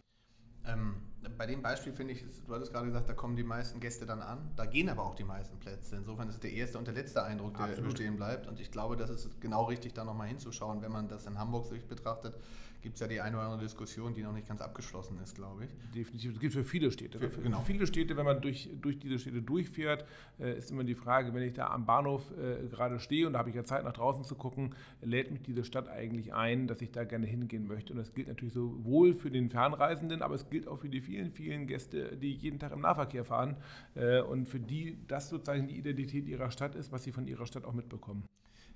Ähm 0.69 0.95
bei 1.37 1.47
dem 1.47 1.63
Beispiel 1.63 1.93
finde 1.93 2.15
ich, 2.15 2.25
du 2.47 2.55
hattest 2.55 2.73
gerade 2.73 2.87
gesagt, 2.87 3.09
da 3.09 3.15
kommen 3.15 3.37
die 3.37 3.43
meisten 3.43 3.81
Gäste 3.81 4.07
dann 4.07 4.23
an, 4.23 4.53
da 4.57 4.67
gehen 4.67 4.89
aber 4.89 5.05
auch 5.05 5.15
die 5.15 5.25
meisten 5.25 5.59
Plätze. 5.59 5.97
Insofern 5.97 6.29
ist 6.29 6.37
es 6.37 6.41
der 6.41 6.53
erste 6.53 6.79
und 6.79 6.87
der 6.87 6.95
letzte 6.95 7.23
Eindruck, 7.23 7.57
der 7.57 7.67
Absolut. 7.67 7.91
bestehen 7.91 8.17
bleibt. 8.17 8.47
Und 8.47 8.61
ich 8.61 8.71
glaube, 8.71 8.97
das 8.97 9.11
ist 9.11 9.41
genau 9.41 9.65
richtig, 9.65 9.95
da 9.95 10.05
nochmal 10.05 10.29
hinzuschauen, 10.29 10.83
wenn 10.83 10.93
man 10.93 11.09
das 11.09 11.27
in 11.27 11.39
Hamburg 11.39 11.67
sich 11.67 11.87
betrachtet 11.87 12.35
gibt 12.81 12.95
es 12.95 13.01
ja 13.01 13.09
die 13.09 13.21
eine 13.21 13.37
oder 13.37 13.47
andere 13.47 13.63
Diskussion, 13.63 14.15
die 14.15 14.23
noch 14.23 14.33
nicht 14.33 14.47
ganz 14.47 14.61
abgeschlossen 14.61 15.19
ist, 15.23 15.35
glaube 15.35 15.65
ich. 15.65 15.71
Definitiv. 15.95 16.33
Das 16.33 16.41
gilt 16.41 16.53
für 16.53 16.65
viele 16.65 16.91
Städte. 16.91 17.19
Für, 17.19 17.43
genau. 17.43 17.61
für 17.61 17.67
viele 17.67 17.87
Städte, 17.87 18.17
wenn 18.17 18.25
man 18.25 18.41
durch, 18.41 18.71
durch 18.81 18.99
diese 18.99 19.19
Städte 19.19 19.43
durchfährt, 19.43 20.05
äh, 20.39 20.57
ist 20.59 20.71
immer 20.71 20.85
die 20.85 20.95
Frage, 20.95 21.35
wenn 21.35 21.43
ich 21.43 21.55
da 21.55 21.69
am 21.69 21.87
Bahnhof 21.87 22.33
äh, 22.33 22.67
gerade 22.69 23.01
stehe 23.01 23.27
und 23.27 23.33
da 23.33 23.41
habe 23.41 23.51
ich 23.51 23.57
ja 23.57 23.65
Zeit 23.65 23.85
nach 23.85 23.93
draußen 23.93 24.25
zu 24.25 24.35
gucken, 24.35 24.75
lädt 25.03 25.31
mich 25.31 25.43
diese 25.43 25.65
Stadt 25.65 25.89
eigentlich 25.89 26.33
ein, 26.35 26.67
dass 26.67 26.81
ich 26.81 26.93
da 26.93 27.05
gerne 27.05 27.27
hingehen 27.27 27.67
möchte. 27.67 27.93
Und 27.93 27.99
das 27.99 28.15
gilt 28.15 28.29
natürlich 28.29 28.55
sowohl 28.55 29.15
für 29.15 29.31
den 29.31 29.51
Fernreisenden, 29.51 30.23
aber 30.23 30.35
es 30.35 30.49
gilt 30.49 30.69
auch 30.69 30.79
für 30.79 30.89
die 30.89 31.01
vielen, 31.01 31.33
vielen 31.33 31.67
Gäste, 31.67 32.17
die 32.17 32.33
jeden 32.33 32.59
Tag 32.59 32.73
im 32.73 32.81
Nahverkehr 32.81 33.25
fahren 33.25 33.57
äh, 33.95 34.21
und 34.21 34.47
für 34.49 34.61
die 34.61 34.99
das 35.09 35.29
sozusagen 35.29 35.67
die 35.67 35.77
Identität 35.77 36.27
ihrer 36.27 36.51
Stadt 36.51 36.75
ist, 36.75 36.93
was 36.93 37.05
sie 37.05 37.13
von 37.13 37.27
ihrer 37.27 37.47
Stadt 37.47 37.65
auch 37.65 37.73
mitbekommen. 37.73 38.25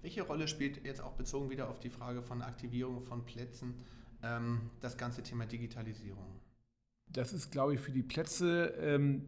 Welche 0.03 0.23
Rolle 0.23 0.49
spielt 0.49 0.85
jetzt 0.85 1.01
auch 1.01 1.13
bezogen 1.13 1.49
wieder 1.49 1.69
auf 1.69 1.79
die 1.79 1.91
Frage 1.91 2.23
von 2.23 2.43
Aktivierung 2.43 3.01
von 3.01 3.25
Plätzen 3.25 3.75
ähm, 4.23 4.71
das 4.81 4.99
ganze 4.99 5.23
Thema 5.23 5.47
Digitalisierung? 5.47 6.41
Das 7.07 7.33
ist, 7.33 7.53
glaube 7.53 7.75
ich, 7.75 7.81
für 7.81 7.93
die 7.93 8.03
Plätze 8.03 8.75
ähm, 8.81 9.25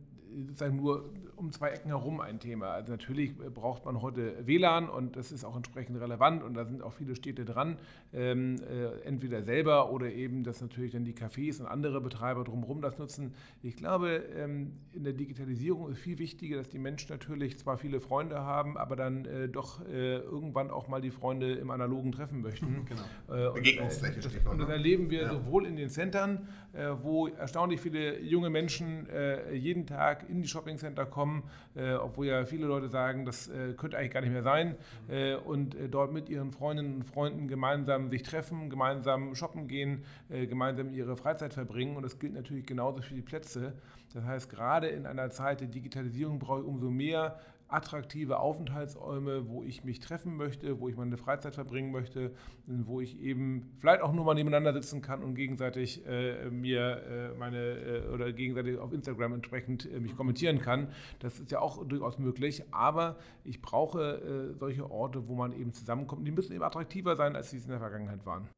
sozusagen 0.46 0.76
nur 0.76 1.10
um 1.36 1.52
zwei 1.52 1.70
Ecken 1.70 1.88
herum 1.88 2.20
ein 2.20 2.38
Thema. 2.40 2.68
Also 2.68 2.92
natürlich 2.92 3.36
braucht 3.36 3.84
man 3.84 4.02
heute 4.02 4.46
WLAN 4.46 4.88
und 4.88 5.16
das 5.16 5.32
ist 5.32 5.44
auch 5.44 5.56
entsprechend 5.56 6.00
relevant 6.00 6.42
und 6.42 6.54
da 6.54 6.64
sind 6.64 6.82
auch 6.82 6.92
viele 6.92 7.14
Städte 7.16 7.44
dran, 7.44 7.76
ähm, 8.12 8.56
äh, 8.62 9.06
entweder 9.06 9.42
selber 9.42 9.90
oder 9.90 10.12
eben, 10.12 10.44
dass 10.44 10.60
natürlich 10.60 10.92
dann 10.92 11.04
die 11.04 11.14
Cafés 11.14 11.60
und 11.60 11.66
andere 11.66 12.00
Betreiber 12.00 12.44
drumherum 12.44 12.80
das 12.80 12.98
nutzen. 12.98 13.34
Ich 13.62 13.76
glaube, 13.76 14.22
ähm, 14.36 14.72
in 14.92 15.04
der 15.04 15.12
Digitalisierung 15.12 15.90
ist 15.90 15.98
viel 15.98 16.18
wichtiger, 16.18 16.56
dass 16.56 16.68
die 16.68 16.78
Menschen 16.78 17.10
natürlich 17.10 17.58
zwar 17.58 17.78
viele 17.78 18.00
Freunde 18.00 18.40
haben, 18.40 18.76
aber 18.76 18.96
dann 18.96 19.24
äh, 19.24 19.48
doch 19.48 19.84
äh, 19.86 20.18
irgendwann 20.18 20.70
auch 20.70 20.88
mal 20.88 21.00
die 21.00 21.10
Freunde 21.10 21.54
im 21.54 21.70
Analogen 21.70 22.12
treffen 22.12 22.42
möchten. 22.42 22.86
Genau. 22.86 23.52
Begegnungsfläche. 23.52 24.16
Und, 24.16 24.24
das, 24.24 24.52
und 24.52 24.58
das 24.58 24.68
erleben 24.68 25.10
wir 25.10 25.22
ja. 25.22 25.32
sowohl 25.32 25.66
in 25.66 25.76
den 25.76 25.88
Centern, 25.88 26.48
äh, 26.72 26.90
wo 27.02 27.28
erstaunlich 27.28 27.80
viele 27.80 28.20
junge 28.20 28.50
Menschen 28.50 29.08
äh, 29.08 29.54
jeden 29.54 29.86
Tag 29.86 30.23
in 30.28 30.42
die 30.42 30.48
Shoppingcenter 30.48 31.06
kommen, 31.06 31.44
äh, 31.74 31.94
obwohl 31.94 32.26
ja 32.26 32.44
viele 32.44 32.66
Leute 32.66 32.88
sagen, 32.88 33.24
das 33.24 33.48
äh, 33.48 33.74
könnte 33.76 33.98
eigentlich 33.98 34.12
gar 34.12 34.20
nicht 34.20 34.32
mehr 34.32 34.42
sein, 34.42 34.76
äh, 35.08 35.34
und 35.34 35.74
äh, 35.74 35.88
dort 35.88 36.12
mit 36.12 36.28
ihren 36.28 36.50
Freundinnen 36.50 36.96
und 36.96 37.04
Freunden 37.04 37.48
gemeinsam 37.48 38.10
sich 38.10 38.22
treffen, 38.22 38.70
gemeinsam 38.70 39.34
shoppen 39.34 39.68
gehen, 39.68 40.04
äh, 40.28 40.46
gemeinsam 40.46 40.92
ihre 40.92 41.16
Freizeit 41.16 41.54
verbringen. 41.54 41.96
Und 41.96 42.02
das 42.02 42.18
gilt 42.18 42.34
natürlich 42.34 42.66
genauso 42.66 43.02
für 43.02 43.14
die 43.14 43.22
Plätze. 43.22 43.74
Das 44.12 44.24
heißt, 44.24 44.48
gerade 44.48 44.86
in 44.88 45.06
einer 45.06 45.30
Zeit 45.30 45.60
der 45.60 45.68
Digitalisierung 45.68 46.38
brauche 46.38 46.60
ich 46.60 46.66
umso 46.66 46.88
mehr 46.88 47.40
attraktive 47.74 48.38
Aufenthaltsräume, 48.38 49.48
wo 49.48 49.62
ich 49.64 49.84
mich 49.84 50.00
treffen 50.00 50.36
möchte, 50.36 50.80
wo 50.80 50.88
ich 50.88 50.96
meine 50.96 51.16
Freizeit 51.16 51.54
verbringen 51.54 51.90
möchte, 51.90 52.32
wo 52.66 53.00
ich 53.00 53.20
eben 53.20 53.72
vielleicht 53.78 54.00
auch 54.02 54.12
nur 54.12 54.24
mal 54.24 54.34
nebeneinander 54.34 54.72
sitzen 54.72 55.02
kann 55.02 55.22
und 55.22 55.34
gegenseitig 55.34 56.06
äh, 56.06 56.50
mir 56.50 57.32
äh, 57.34 57.38
meine 57.38 57.58
äh, 57.58 58.08
oder 58.08 58.32
gegenseitig 58.32 58.78
auf 58.78 58.92
Instagram 58.92 59.34
entsprechend 59.34 59.90
äh, 59.90 59.98
mich 60.00 60.16
kommentieren 60.16 60.60
kann. 60.60 60.88
Das 61.18 61.40
ist 61.40 61.50
ja 61.50 61.60
auch 61.60 61.84
durchaus 61.84 62.18
möglich, 62.18 62.62
aber 62.70 63.16
ich 63.42 63.60
brauche 63.60 64.52
äh, 64.52 64.58
solche 64.58 64.90
Orte, 64.90 65.28
wo 65.28 65.34
man 65.34 65.52
eben 65.52 65.72
zusammenkommt. 65.72 66.26
Die 66.26 66.32
müssen 66.32 66.52
eben 66.52 66.62
attraktiver 66.62 67.16
sein, 67.16 67.34
als 67.34 67.50
sie 67.50 67.56
es 67.56 67.64
in 67.64 67.70
der 67.70 67.80
Vergangenheit 67.80 68.24
waren. 68.24 68.48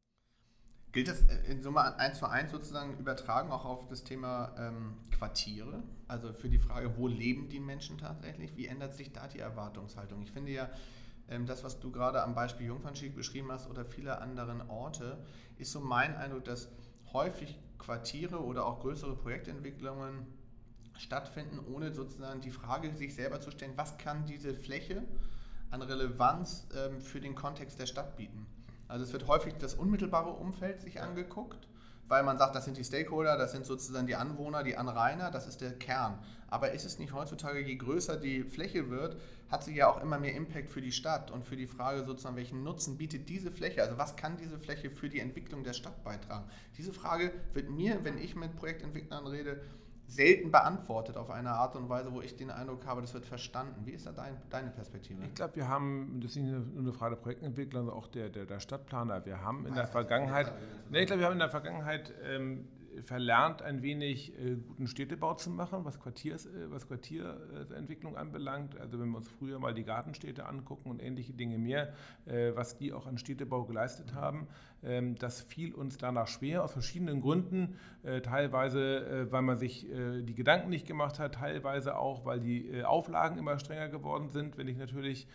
Gilt 0.96 1.08
das 1.08 1.26
in 1.46 1.62
Summe 1.62 1.98
eins 1.98 2.20
zu 2.20 2.26
eins 2.26 2.50
sozusagen 2.50 2.96
übertragen 2.96 3.52
auch 3.52 3.66
auf 3.66 3.86
das 3.86 4.02
Thema 4.02 4.54
ähm, 4.58 4.94
Quartiere? 5.10 5.82
Also 6.08 6.32
für 6.32 6.48
die 6.48 6.56
Frage, 6.56 6.96
wo 6.96 7.06
leben 7.06 7.50
die 7.50 7.60
Menschen 7.60 7.98
tatsächlich? 7.98 8.56
Wie 8.56 8.66
ändert 8.66 8.94
sich 8.94 9.12
da 9.12 9.28
die 9.28 9.40
Erwartungshaltung? 9.40 10.22
Ich 10.22 10.30
finde 10.30 10.52
ja, 10.52 10.70
ähm, 11.28 11.44
das, 11.44 11.62
was 11.64 11.80
du 11.80 11.92
gerade 11.92 12.22
am 12.22 12.34
Beispiel 12.34 12.68
Jungfernschied 12.68 13.14
beschrieben 13.14 13.52
hast 13.52 13.68
oder 13.68 13.84
viele 13.84 14.22
anderen 14.22 14.70
Orte, 14.70 15.22
ist 15.58 15.70
so 15.70 15.80
mein 15.80 16.16
Eindruck, 16.16 16.44
dass 16.44 16.70
häufig 17.12 17.58
Quartiere 17.76 18.42
oder 18.42 18.64
auch 18.64 18.80
größere 18.80 19.16
Projektentwicklungen 19.16 20.26
stattfinden, 20.96 21.58
ohne 21.58 21.92
sozusagen 21.92 22.40
die 22.40 22.50
Frage 22.50 22.96
sich 22.96 23.14
selber 23.14 23.42
zu 23.42 23.50
stellen, 23.50 23.74
was 23.76 23.98
kann 23.98 24.24
diese 24.24 24.54
Fläche 24.54 25.02
an 25.70 25.82
Relevanz 25.82 26.66
ähm, 26.74 27.02
für 27.02 27.20
den 27.20 27.34
Kontext 27.34 27.78
der 27.78 27.84
Stadt 27.84 28.16
bieten? 28.16 28.46
Also 28.88 29.04
es 29.04 29.12
wird 29.12 29.26
häufig 29.26 29.54
das 29.58 29.74
unmittelbare 29.74 30.30
Umfeld 30.30 30.80
sich 30.80 31.00
angeguckt, 31.00 31.66
weil 32.08 32.22
man 32.22 32.38
sagt, 32.38 32.54
das 32.54 32.64
sind 32.64 32.76
die 32.76 32.84
Stakeholder, 32.84 33.36
das 33.36 33.52
sind 33.52 33.66
sozusagen 33.66 34.06
die 34.06 34.14
Anwohner, 34.14 34.62
die 34.62 34.76
Anrainer, 34.76 35.30
das 35.30 35.46
ist 35.46 35.60
der 35.60 35.72
Kern. 35.72 36.18
Aber 36.48 36.70
ist 36.70 36.84
es 36.84 37.00
nicht 37.00 37.12
heutzutage, 37.12 37.60
je 37.60 37.74
größer 37.74 38.16
die 38.16 38.44
Fläche 38.44 38.88
wird, 38.90 39.16
hat 39.50 39.64
sie 39.64 39.74
ja 39.74 39.88
auch 39.88 40.00
immer 40.00 40.18
mehr 40.18 40.34
Impact 40.34 40.70
für 40.70 40.80
die 40.80 40.92
Stadt 40.92 41.32
und 41.32 41.44
für 41.44 41.56
die 41.56 41.66
Frage 41.66 42.04
sozusagen, 42.04 42.36
welchen 42.36 42.62
Nutzen 42.62 42.96
bietet 42.96 43.28
diese 43.28 43.50
Fläche, 43.50 43.82
also 43.82 43.98
was 43.98 44.14
kann 44.14 44.36
diese 44.36 44.58
Fläche 44.58 44.90
für 44.90 45.08
die 45.08 45.18
Entwicklung 45.18 45.64
der 45.64 45.72
Stadt 45.72 46.04
beitragen? 46.04 46.48
Diese 46.78 46.92
Frage 46.92 47.32
wird 47.54 47.70
mir, 47.70 48.04
wenn 48.04 48.18
ich 48.18 48.36
mit 48.36 48.54
Projektentwicklern 48.54 49.26
rede, 49.26 49.60
selten 50.06 50.50
beantwortet 50.50 51.16
auf 51.16 51.30
eine 51.30 51.50
Art 51.50 51.76
und 51.76 51.88
Weise, 51.88 52.12
wo 52.12 52.20
ich 52.20 52.36
den 52.36 52.50
Eindruck 52.50 52.86
habe, 52.86 53.00
das 53.00 53.12
wird 53.14 53.26
verstanden. 53.26 53.84
Wie 53.84 53.92
ist 53.92 54.06
da 54.06 54.12
dein, 54.12 54.36
deine 54.50 54.70
Perspektive? 54.70 55.22
Ich 55.24 55.34
glaube, 55.34 55.56
wir 55.56 55.68
haben, 55.68 56.20
das 56.20 56.32
ist 56.32 56.36
nicht 56.36 56.52
nur 56.52 56.64
eine 56.78 56.92
Frage 56.92 57.16
der 57.16 57.22
Projektentwickler, 57.22 57.80
sondern 57.80 57.96
auch 57.96 58.06
der, 58.06 58.28
der, 58.28 58.46
der 58.46 58.60
Stadtplaner. 58.60 59.24
Wir 59.26 59.42
haben 59.42 59.66
in 59.66 59.74
der 59.74 59.86
Vergangenheit, 59.86 60.52
nee, 60.90 61.00
ich 61.00 61.06
glaube, 61.06 61.20
wir 61.20 61.26
haben 61.26 61.34
in 61.34 61.40
der 61.40 61.50
Vergangenheit 61.50 62.14
ähm, 62.24 62.68
verlernt, 63.02 63.62
ein 63.62 63.82
wenig 63.82 64.38
äh, 64.38 64.56
guten 64.56 64.86
Städtebau 64.86 65.34
zu 65.34 65.50
machen, 65.50 65.84
was, 65.84 66.00
Quartiers, 66.00 66.46
äh, 66.46 66.70
was 66.70 66.86
Quartierentwicklung 66.86 68.16
anbelangt. 68.16 68.78
Also 68.78 68.98
wenn 68.98 69.10
wir 69.10 69.18
uns 69.18 69.28
früher 69.28 69.58
mal 69.58 69.74
die 69.74 69.84
Gartenstädte 69.84 70.46
angucken 70.46 70.90
und 70.90 71.02
ähnliche 71.02 71.32
Dinge 71.32 71.58
mehr, 71.58 71.92
äh, 72.26 72.52
was 72.54 72.76
die 72.76 72.92
auch 72.92 73.06
an 73.06 73.18
Städtebau 73.18 73.64
geleistet 73.64 74.14
haben, 74.14 74.46
ähm, 74.75 74.75
das 75.18 75.40
fiel 75.40 75.74
uns 75.74 75.98
danach 75.98 76.28
schwer 76.28 76.62
aus 76.62 76.72
verschiedenen 76.72 77.20
Gründen. 77.20 77.76
Äh, 78.06 78.20
teilweise, 78.20 79.04
äh, 79.04 79.32
weil 79.32 79.42
man 79.42 79.58
sich 79.58 79.90
äh, 79.90 80.22
die 80.22 80.36
Gedanken 80.36 80.70
nicht 80.70 80.86
gemacht 80.86 81.18
hat, 81.18 81.34
teilweise 81.34 81.98
auch, 81.98 82.24
weil 82.24 82.38
die 82.38 82.84
Auflagen 82.84 83.36
immer 83.36 83.58
strenger 83.58 83.88
geworden 83.88 84.28
sind. 84.28 84.56
Wenn 84.56 84.68
ich 84.68 84.76
natürlich 84.76 85.26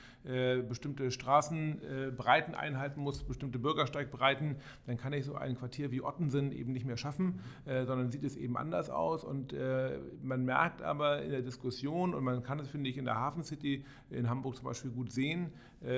bestimmte 0.70 1.10
Straßenbreiten 1.10 2.54
einhalten 2.54 3.02
muss, 3.02 3.24
bestimmte 3.24 3.58
Bürgersteigbreiten, 3.58 4.58
dann 4.86 4.98
kann 4.98 5.14
ich 5.14 5.26
so 5.26 5.34
ein 5.34 5.56
Quartier 5.56 5.90
wie 5.90 6.04
Ottensen 6.04 6.52
eben 6.52 6.74
nicht 6.74 6.86
mehr 6.86 6.96
schaffen, 6.96 7.40
sondern 7.66 8.12
sieht 8.12 8.24
es 8.24 8.38
eben 8.38 8.56
anders 8.56 8.92
aus. 8.92 9.24
Und 9.24 9.56
man 10.22 10.46
merkt 10.46 10.84
aber 10.84 11.24
in 11.24 11.32
der 11.32 11.42
Diskussion, 11.42 12.14
und 12.14 12.24
man 12.24 12.44
kann 12.44 12.60
es, 12.60 12.70
finde 12.70 12.92
ich, 12.92 13.00
in 13.00 13.06
der 13.06 13.16
Hafen 13.16 13.44
City 13.44 13.84
in 14.12 14.30
Hamburg 14.30 14.58
zum 14.58 14.66
Beispiel 14.66 14.92
gut 14.92 15.12
sehen 15.12 15.52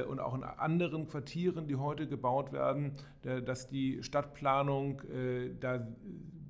und 0.07 0.21
auch 0.21 0.33
in 0.33 0.43
anderen 0.43 1.05
Quartieren, 1.07 1.67
die 1.67 1.75
heute 1.75 2.07
gebaut 2.07 2.53
werden, 2.53 2.93
dass 3.41 3.67
die 3.67 4.03
Stadtplanung 4.03 5.01
äh, 5.01 5.53
da 5.59 5.87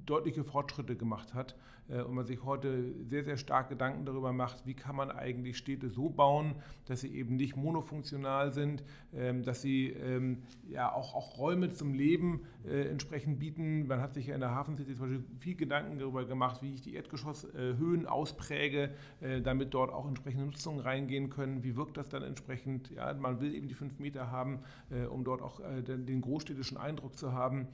deutliche 0.06 0.44
Fortschritte 0.44 0.96
gemacht 0.96 1.34
hat. 1.34 1.56
äh, 1.83 1.83
und 1.90 2.14
man 2.14 2.26
sich 2.26 2.44
heute 2.44 2.94
sehr, 3.04 3.24
sehr 3.24 3.38
stark 3.38 3.70
Gedanken 3.70 4.06
darüber 4.06 4.34
macht, 4.34 4.66
wie 4.66 4.74
kann 4.74 4.96
man 4.96 5.12
eigentlich 5.12 5.58
Städte 5.58 5.90
so 5.90 6.10
bauen, 6.10 6.56
dass 6.86 7.02
sie 7.02 7.16
eben 7.16 7.36
nicht 7.36 7.56
monofunktional 7.56 8.52
sind, 8.52 8.84
ähm, 9.14 9.44
dass 9.44 9.62
sie 9.62 9.90
ähm, 9.90 10.44
ja 10.68 10.92
auch, 10.92 11.16
auch 11.16 11.38
Räume 11.38 11.72
zum 11.72 11.94
Leben 11.94 12.42
äh, 12.66 12.90
entsprechend 12.90 13.40
bieten. 13.40 13.88
Man 13.88 14.02
hat 14.02 14.14
sich 14.14 14.28
ja 14.28 14.36
in 14.36 14.42
der 14.42 14.52
Hafen 14.52 14.78
zum 14.78 14.86
Beispiel 14.86 15.24
viel 15.40 15.56
Gedanken 15.56 16.00
darüber 16.00 16.26
gemacht, 16.26 16.62
wie 16.62 16.74
ich 16.74 16.82
die 16.82 16.96
Erdgeschosshöhen 16.96 18.06
auspräge, 18.06 18.94
äh, 19.22 19.42
damit 19.42 19.74
dort 19.74 19.92
auch 19.92 20.08
entsprechende 20.08 20.46
Nutzungen 20.46 20.80
reingehen 20.80 21.30
können. 21.30 21.64
Wie 21.64 21.76
wirkt 21.76 21.98
das 21.98 22.10
dann 22.10 22.24
entsprechend? 22.24 22.90
Ja, 22.92 23.14
man 23.14 23.40
will 23.40 23.54
eben 23.54 23.68
die 23.68 23.74
fünf 23.74 24.00
Meter 24.00 24.32
haben, 24.32 24.60
um 25.10 25.24
dort 25.24 25.42
auch 25.42 25.62
den 25.62 26.22
großstädtischen 26.22 26.78
Eindruck 26.78 27.18
zu 27.18 27.34
haben. 27.34 27.68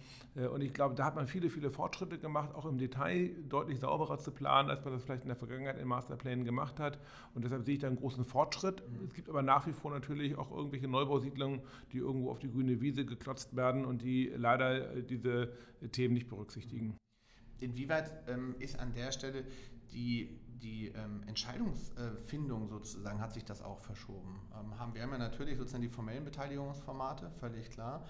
Und 0.53 0.61
ich 0.61 0.73
glaube, 0.73 0.95
da 0.95 1.05
hat 1.05 1.15
man 1.15 1.27
viele, 1.27 1.49
viele 1.49 1.69
Fortschritte 1.69 2.17
gemacht, 2.17 2.53
auch 2.55 2.65
im 2.65 2.77
Detail 2.77 3.31
deutlich 3.47 3.79
sauberer 3.99 4.17
zu 4.19 4.31
planen, 4.31 4.69
als 4.69 4.83
man 4.83 4.93
das 4.93 5.03
vielleicht 5.03 5.23
in 5.23 5.29
der 5.29 5.35
Vergangenheit 5.35 5.77
in 5.77 5.87
Masterplänen 5.87 6.45
gemacht 6.45 6.79
hat. 6.79 6.99
Und 7.33 7.43
deshalb 7.43 7.65
sehe 7.65 7.75
ich 7.75 7.81
da 7.81 7.87
einen 7.87 7.97
großen 7.97 8.25
Fortschritt. 8.25 8.81
Es 9.05 9.13
gibt 9.13 9.29
aber 9.29 9.41
nach 9.41 9.67
wie 9.67 9.73
vor 9.73 9.91
natürlich 9.91 10.37
auch 10.37 10.51
irgendwelche 10.51 10.87
Neubausiedlungen, 10.87 11.61
die 11.91 11.97
irgendwo 11.97 12.31
auf 12.31 12.39
die 12.39 12.49
grüne 12.49 12.79
Wiese 12.81 13.05
geklotzt 13.05 13.55
werden 13.55 13.85
und 13.85 14.01
die 14.01 14.31
leider 14.35 15.01
diese 15.01 15.51
Themen 15.91 16.13
nicht 16.13 16.29
berücksichtigen. 16.29 16.97
Inwieweit 17.59 18.11
ähm, 18.27 18.55
ist 18.59 18.79
an 18.79 18.93
der 18.93 19.11
Stelle 19.11 19.43
die, 19.91 20.39
die 20.61 20.87
ähm, 20.95 21.23
Entscheidungsfindung 21.27 22.69
sozusagen, 22.69 23.19
hat 23.19 23.33
sich 23.33 23.43
das 23.43 23.61
auch 23.61 23.81
verschoben? 23.81 24.39
Ähm, 24.57 24.79
haben 24.79 24.93
wir 24.93 25.01
haben 25.01 25.11
ja 25.11 25.17
natürlich 25.17 25.57
sozusagen 25.57 25.83
die 25.83 25.89
formellen 25.89 26.23
Beteiligungsformate, 26.23 27.29
völlig 27.31 27.69
klar. 27.69 28.05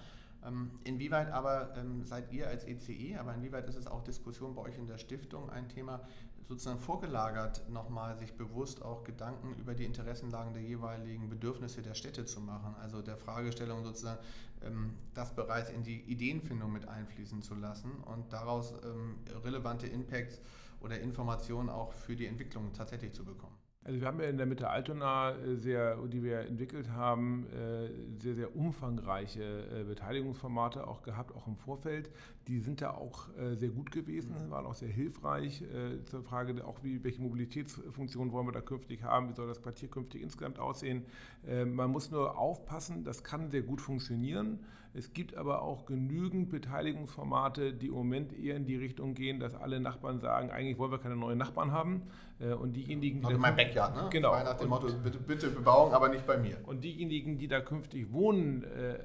Ähm, 0.46 0.70
inwieweit 0.84 1.30
aber 1.30 1.76
ähm, 1.76 2.04
seid 2.04 2.32
ihr 2.32 2.48
als 2.48 2.64
ECE, 2.64 3.18
aber 3.18 3.34
inwieweit 3.34 3.68
ist 3.68 3.76
es 3.76 3.86
auch 3.86 4.02
Diskussion 4.02 4.54
bei 4.54 4.62
euch 4.62 4.78
in 4.78 4.86
der 4.86 4.98
Stiftung 4.98 5.50
ein 5.50 5.68
Thema, 5.68 6.00
sozusagen 6.48 6.80
vorgelagert, 6.80 7.68
nochmal 7.68 8.16
sich 8.16 8.32
bewusst 8.36 8.82
auch 8.82 9.04
Gedanken 9.04 9.54
über 9.54 9.74
die 9.74 9.84
Interessenlagen 9.84 10.52
der 10.52 10.62
jeweiligen 10.62 11.28
Bedürfnisse 11.28 11.82
der 11.82 11.94
Städte 11.94 12.24
zu 12.24 12.40
machen? 12.40 12.74
Also 12.80 13.02
der 13.02 13.16
Fragestellung 13.16 13.84
sozusagen, 13.84 14.18
ähm, 14.62 14.94
das 15.14 15.34
bereits 15.34 15.70
in 15.70 15.84
die 15.84 16.00
Ideenfindung 16.00 16.72
mit 16.72 16.88
einfließen 16.88 17.42
zu 17.42 17.54
lassen 17.54 17.92
und 18.04 18.32
daraus 18.32 18.74
relevante 19.44 19.86
Impacts 19.86 20.40
oder 20.80 20.98
Informationen 21.00 21.68
auch 21.68 21.92
für 21.92 22.16
die 22.16 22.26
Entwicklung 22.26 22.72
tatsächlich 22.72 23.12
zu 23.12 23.24
bekommen? 23.24 23.56
Also 23.90 24.02
wir 24.02 24.06
haben 24.06 24.20
ja 24.20 24.28
in 24.28 24.36
der 24.36 24.46
Mitte 24.46 24.70
Altona 24.70 25.32
äh, 25.32 25.56
sehr, 25.56 25.96
die 26.06 26.22
wir 26.22 26.42
entwickelt 26.42 26.92
haben, 26.92 27.44
äh, 27.48 27.88
sehr, 28.22 28.36
sehr 28.36 28.54
umfangreiche 28.54 29.42
äh, 29.42 29.82
Beteiligungsformate 29.82 30.86
auch 30.86 31.02
gehabt, 31.02 31.34
auch 31.34 31.48
im 31.48 31.56
Vorfeld. 31.56 32.08
Die 32.46 32.60
sind 32.60 32.80
da 32.82 32.92
auch 32.92 33.28
sehr 33.54 33.68
gut 33.68 33.92
gewesen, 33.92 34.46
mhm. 34.46 34.50
waren 34.50 34.66
auch 34.66 34.74
sehr 34.74 34.88
hilfreich 34.88 35.62
zur 36.06 36.22
Frage 36.22 36.66
auch, 36.66 36.82
wie, 36.82 37.04
welche 37.04 37.20
Mobilitätsfunktionen 37.22 38.32
wollen 38.32 38.46
wir 38.46 38.52
da 38.52 38.60
künftig 38.60 39.04
haben, 39.04 39.28
wie 39.28 39.34
soll 39.34 39.46
das 39.46 39.62
Quartier 39.62 39.88
künftig 39.88 40.22
insgesamt 40.22 40.58
aussehen. 40.58 41.04
Man 41.44 41.90
muss 41.90 42.10
nur 42.10 42.36
aufpassen, 42.36 43.04
das 43.04 43.22
kann 43.22 43.50
sehr 43.50 43.62
gut 43.62 43.80
funktionieren. 43.80 44.58
Es 44.92 45.12
gibt 45.12 45.36
aber 45.36 45.62
auch 45.62 45.86
genügend 45.86 46.50
Beteiligungsformate, 46.50 47.72
die 47.72 47.86
im 47.86 47.94
Moment 47.94 48.36
eher 48.36 48.56
in 48.56 48.66
die 48.66 48.76
Richtung 48.76 49.14
gehen, 49.14 49.38
dass 49.38 49.54
alle 49.54 49.78
Nachbarn 49.78 50.18
sagen, 50.18 50.50
eigentlich 50.50 50.78
wollen 50.78 50.90
wir 50.90 50.98
keine 50.98 51.16
neuen 51.16 51.38
Nachbarn 51.38 51.70
haben. 51.70 52.02
Und 52.60 52.74
diejenigen, 52.74 53.20
die. 53.20 53.26
Also 53.26 53.38
mein 53.38 53.54
Backyard, 53.54 53.94
ne? 53.94 54.08
Genau. 54.10 54.32
Nach 54.32 54.54
dem 54.54 54.68
Motto, 54.68 54.88
bitte, 55.04 55.18
bitte 55.18 55.48
Bebauung, 55.50 55.92
aber 55.92 56.08
nicht 56.08 56.26
bei 56.26 56.38
mir. 56.38 56.56
Und 56.66 56.82
diejenigen, 56.82 57.38
die 57.38 57.46
da 57.46 57.60
künftig 57.60 58.12
wohnen 58.12 58.64
äh, 58.64 58.98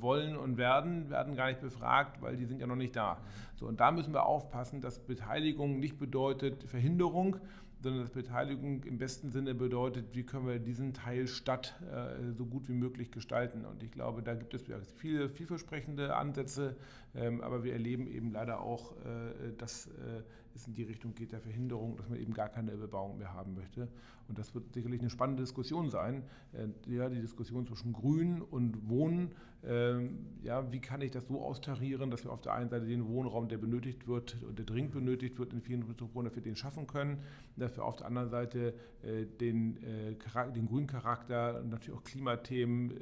wollen 0.00 0.36
und 0.36 0.56
werden, 0.56 1.10
werden 1.10 1.36
gar 1.36 1.48
nicht 1.48 1.60
befragt, 1.60 2.22
weil 2.22 2.36
die 2.36 2.46
sind 2.46 2.60
ja 2.60 2.66
noch 2.66 2.76
nicht 2.76 2.96
da. 2.96 3.18
So, 3.56 3.66
und 3.66 3.80
da 3.80 3.90
müssen 3.90 4.14
wir 4.14 4.24
aufpassen, 4.24 4.80
dass 4.80 5.00
Beteiligung 5.00 5.78
nicht 5.80 5.98
bedeutet 5.98 6.64
Verhinderung, 6.64 7.36
sondern 7.80 8.02
dass 8.02 8.10
Beteiligung 8.10 8.82
im 8.84 8.98
besten 8.98 9.30
Sinne 9.30 9.54
bedeutet, 9.54 10.06
wie 10.14 10.24
können 10.24 10.46
wir 10.46 10.58
diesen 10.58 10.94
Teil 10.94 11.28
Stadt 11.28 11.80
äh, 11.92 12.32
so 12.32 12.44
gut 12.44 12.68
wie 12.68 12.74
möglich 12.74 13.10
gestalten. 13.10 13.64
Und 13.64 13.82
ich 13.82 13.92
glaube, 13.92 14.22
da 14.22 14.34
gibt 14.34 14.54
es 14.54 14.64
viele 14.96 15.28
vielversprechende 15.28 16.16
Ansätze, 16.16 16.76
ähm, 17.14 17.40
aber 17.40 17.62
wir 17.64 17.72
erleben 17.72 18.06
eben 18.06 18.32
leider 18.32 18.60
auch, 18.60 18.92
äh, 18.92 19.52
dass 19.56 19.86
äh, 19.86 20.22
es 20.58 20.66
in 20.66 20.74
die 20.74 20.82
Richtung 20.82 21.14
geht 21.14 21.32
der 21.32 21.40
Verhinderung, 21.40 21.96
dass 21.96 22.08
man 22.08 22.18
eben 22.18 22.34
gar 22.34 22.48
keine 22.48 22.72
Bebauung 22.72 23.18
mehr 23.18 23.32
haben 23.32 23.54
möchte. 23.54 23.88
Und 24.28 24.38
das 24.38 24.54
wird 24.54 24.72
sicherlich 24.74 25.00
eine 25.00 25.10
spannende 25.10 25.42
Diskussion 25.42 25.88
sein. 25.88 26.22
Äh, 26.52 26.68
ja, 26.92 27.08
die 27.08 27.20
Diskussion 27.20 27.66
zwischen 27.66 27.92
Grün 27.92 28.42
und 28.42 28.88
Wohnen. 28.88 29.34
Ähm, 29.64 30.26
ja, 30.42 30.70
wie 30.70 30.80
kann 30.80 31.00
ich 31.00 31.10
das 31.10 31.26
so 31.26 31.40
austarieren, 31.42 32.10
dass 32.10 32.24
wir 32.24 32.30
auf 32.30 32.42
der 32.42 32.52
einen 32.52 32.68
Seite 32.68 32.86
den 32.86 33.08
Wohnraum, 33.08 33.48
der 33.48 33.58
benötigt 33.58 34.06
wird 34.06 34.36
und 34.42 34.58
der 34.58 34.66
dringend 34.66 34.92
benötigt 34.92 35.38
wird 35.38 35.52
in 35.52 35.60
vielen 35.60 35.86
Metropolen, 35.88 36.26
dass 36.26 36.36
wir 36.36 36.42
den 36.42 36.56
schaffen 36.56 36.86
können, 36.86 37.22
dass 37.56 37.76
wir 37.76 37.84
auf 37.84 37.96
der 37.96 38.06
anderen 38.06 38.28
Seite 38.28 38.74
äh, 39.02 39.24
den, 39.24 39.82
äh, 39.82 40.14
den 40.52 40.66
grünen 40.66 40.86
Charakter 40.86 41.60
und 41.60 41.70
natürlich 41.70 41.98
auch 41.98 42.04
Klimathemen 42.04 42.92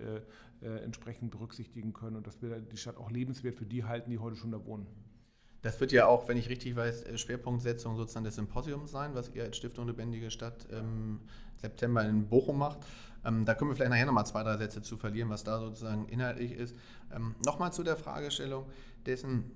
entsprechend 0.63 1.31
berücksichtigen 1.31 1.93
können 1.93 2.17
und 2.17 2.27
dass 2.27 2.41
wir 2.41 2.61
die 2.61 2.79
Stadt 2.79 2.97
auch 2.97 3.11
lebenswert 3.11 3.55
für 3.57 3.67
die 3.67 3.85
halten, 3.85 4.11
die 4.11 4.19
heute 4.19 4.37
schon 4.37 4.51
da 4.51 4.65
wohnen. 4.65 4.87
Das 5.67 5.81
wird 5.81 5.91
ja 5.91 6.07
auch, 6.07 6.29
wenn 6.29 6.37
ich 6.37 6.49
richtig 6.49 6.77
weiß, 6.77 7.03
äh, 7.03 7.19
Schwerpunktsetzung 7.19 7.97
sozusagen 7.97 8.25
des 8.25 8.37
Symposiums 8.37 8.93
sein, 8.93 9.17
was 9.17 9.35
ihr 9.35 9.43
als 9.43 9.57
Stiftung 9.57 9.89
Lebendige 9.89 10.31
Stadt 10.31 10.65
im 10.71 11.19
September 11.57 12.05
in 12.05 12.29
Bochum 12.29 12.59
macht. 12.59 12.79
Ähm, 13.25 13.45
da 13.45 13.55
können 13.55 13.73
wir 13.73 13.75
vielleicht 13.75 13.91
nachher 13.91 14.07
nochmal 14.07 14.27
zwei, 14.27 14.45
drei 14.45 14.59
Sätze 14.59 14.81
zu 14.81 14.97
verlieren, 14.97 15.29
was 15.29 15.43
da 15.43 15.59
sozusagen 15.59 16.07
inhaltlich 16.07 16.53
ist. 16.53 16.77
Ähm, 17.13 17.35
nochmal 17.45 17.73
zu 17.73 17.83
der 17.83 17.97
Fragestellung 17.97 18.67
dessen, 19.07 19.51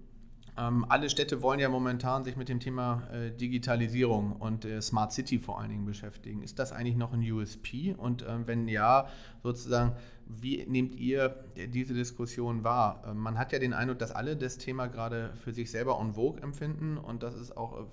ähm, 0.60 0.84
alle 0.88 1.08
Städte 1.08 1.42
wollen 1.42 1.58
ja 1.58 1.68
momentan 1.68 2.24
sich 2.24 2.36
mit 2.36 2.48
dem 2.48 2.60
Thema 2.60 3.02
äh, 3.12 3.30
Digitalisierung 3.30 4.32
und 4.32 4.64
äh, 4.64 4.82
Smart 4.82 5.12
City 5.12 5.38
vor 5.38 5.58
allen 5.58 5.70
Dingen 5.70 5.84
beschäftigen. 5.86 6.42
Ist 6.42 6.58
das 6.58 6.72
eigentlich 6.72 6.96
noch 6.96 7.12
ein 7.12 7.20
USP? 7.20 7.94
Und 7.96 8.22
äh, 8.22 8.46
wenn 8.46 8.68
ja, 8.68 9.08
sozusagen, 9.42 9.92
wie 10.26 10.64
nehmt 10.66 10.94
ihr 10.96 11.44
diese 11.68 11.94
Diskussion 11.94 12.62
wahr? 12.62 13.02
Ähm, 13.08 13.18
man 13.18 13.38
hat 13.38 13.52
ja 13.52 13.58
den 13.58 13.72
Eindruck, 13.72 13.98
dass 13.98 14.10
alle 14.10 14.36
das 14.36 14.58
Thema 14.58 14.86
gerade 14.86 15.32
für 15.42 15.52
sich 15.52 15.70
selber 15.70 15.98
en 16.00 16.14
vogue 16.14 16.42
empfinden 16.42 16.98
und 16.98 17.22
das 17.22 17.34
ist 17.34 17.56
auch 17.56 17.80
äh, 17.80 17.84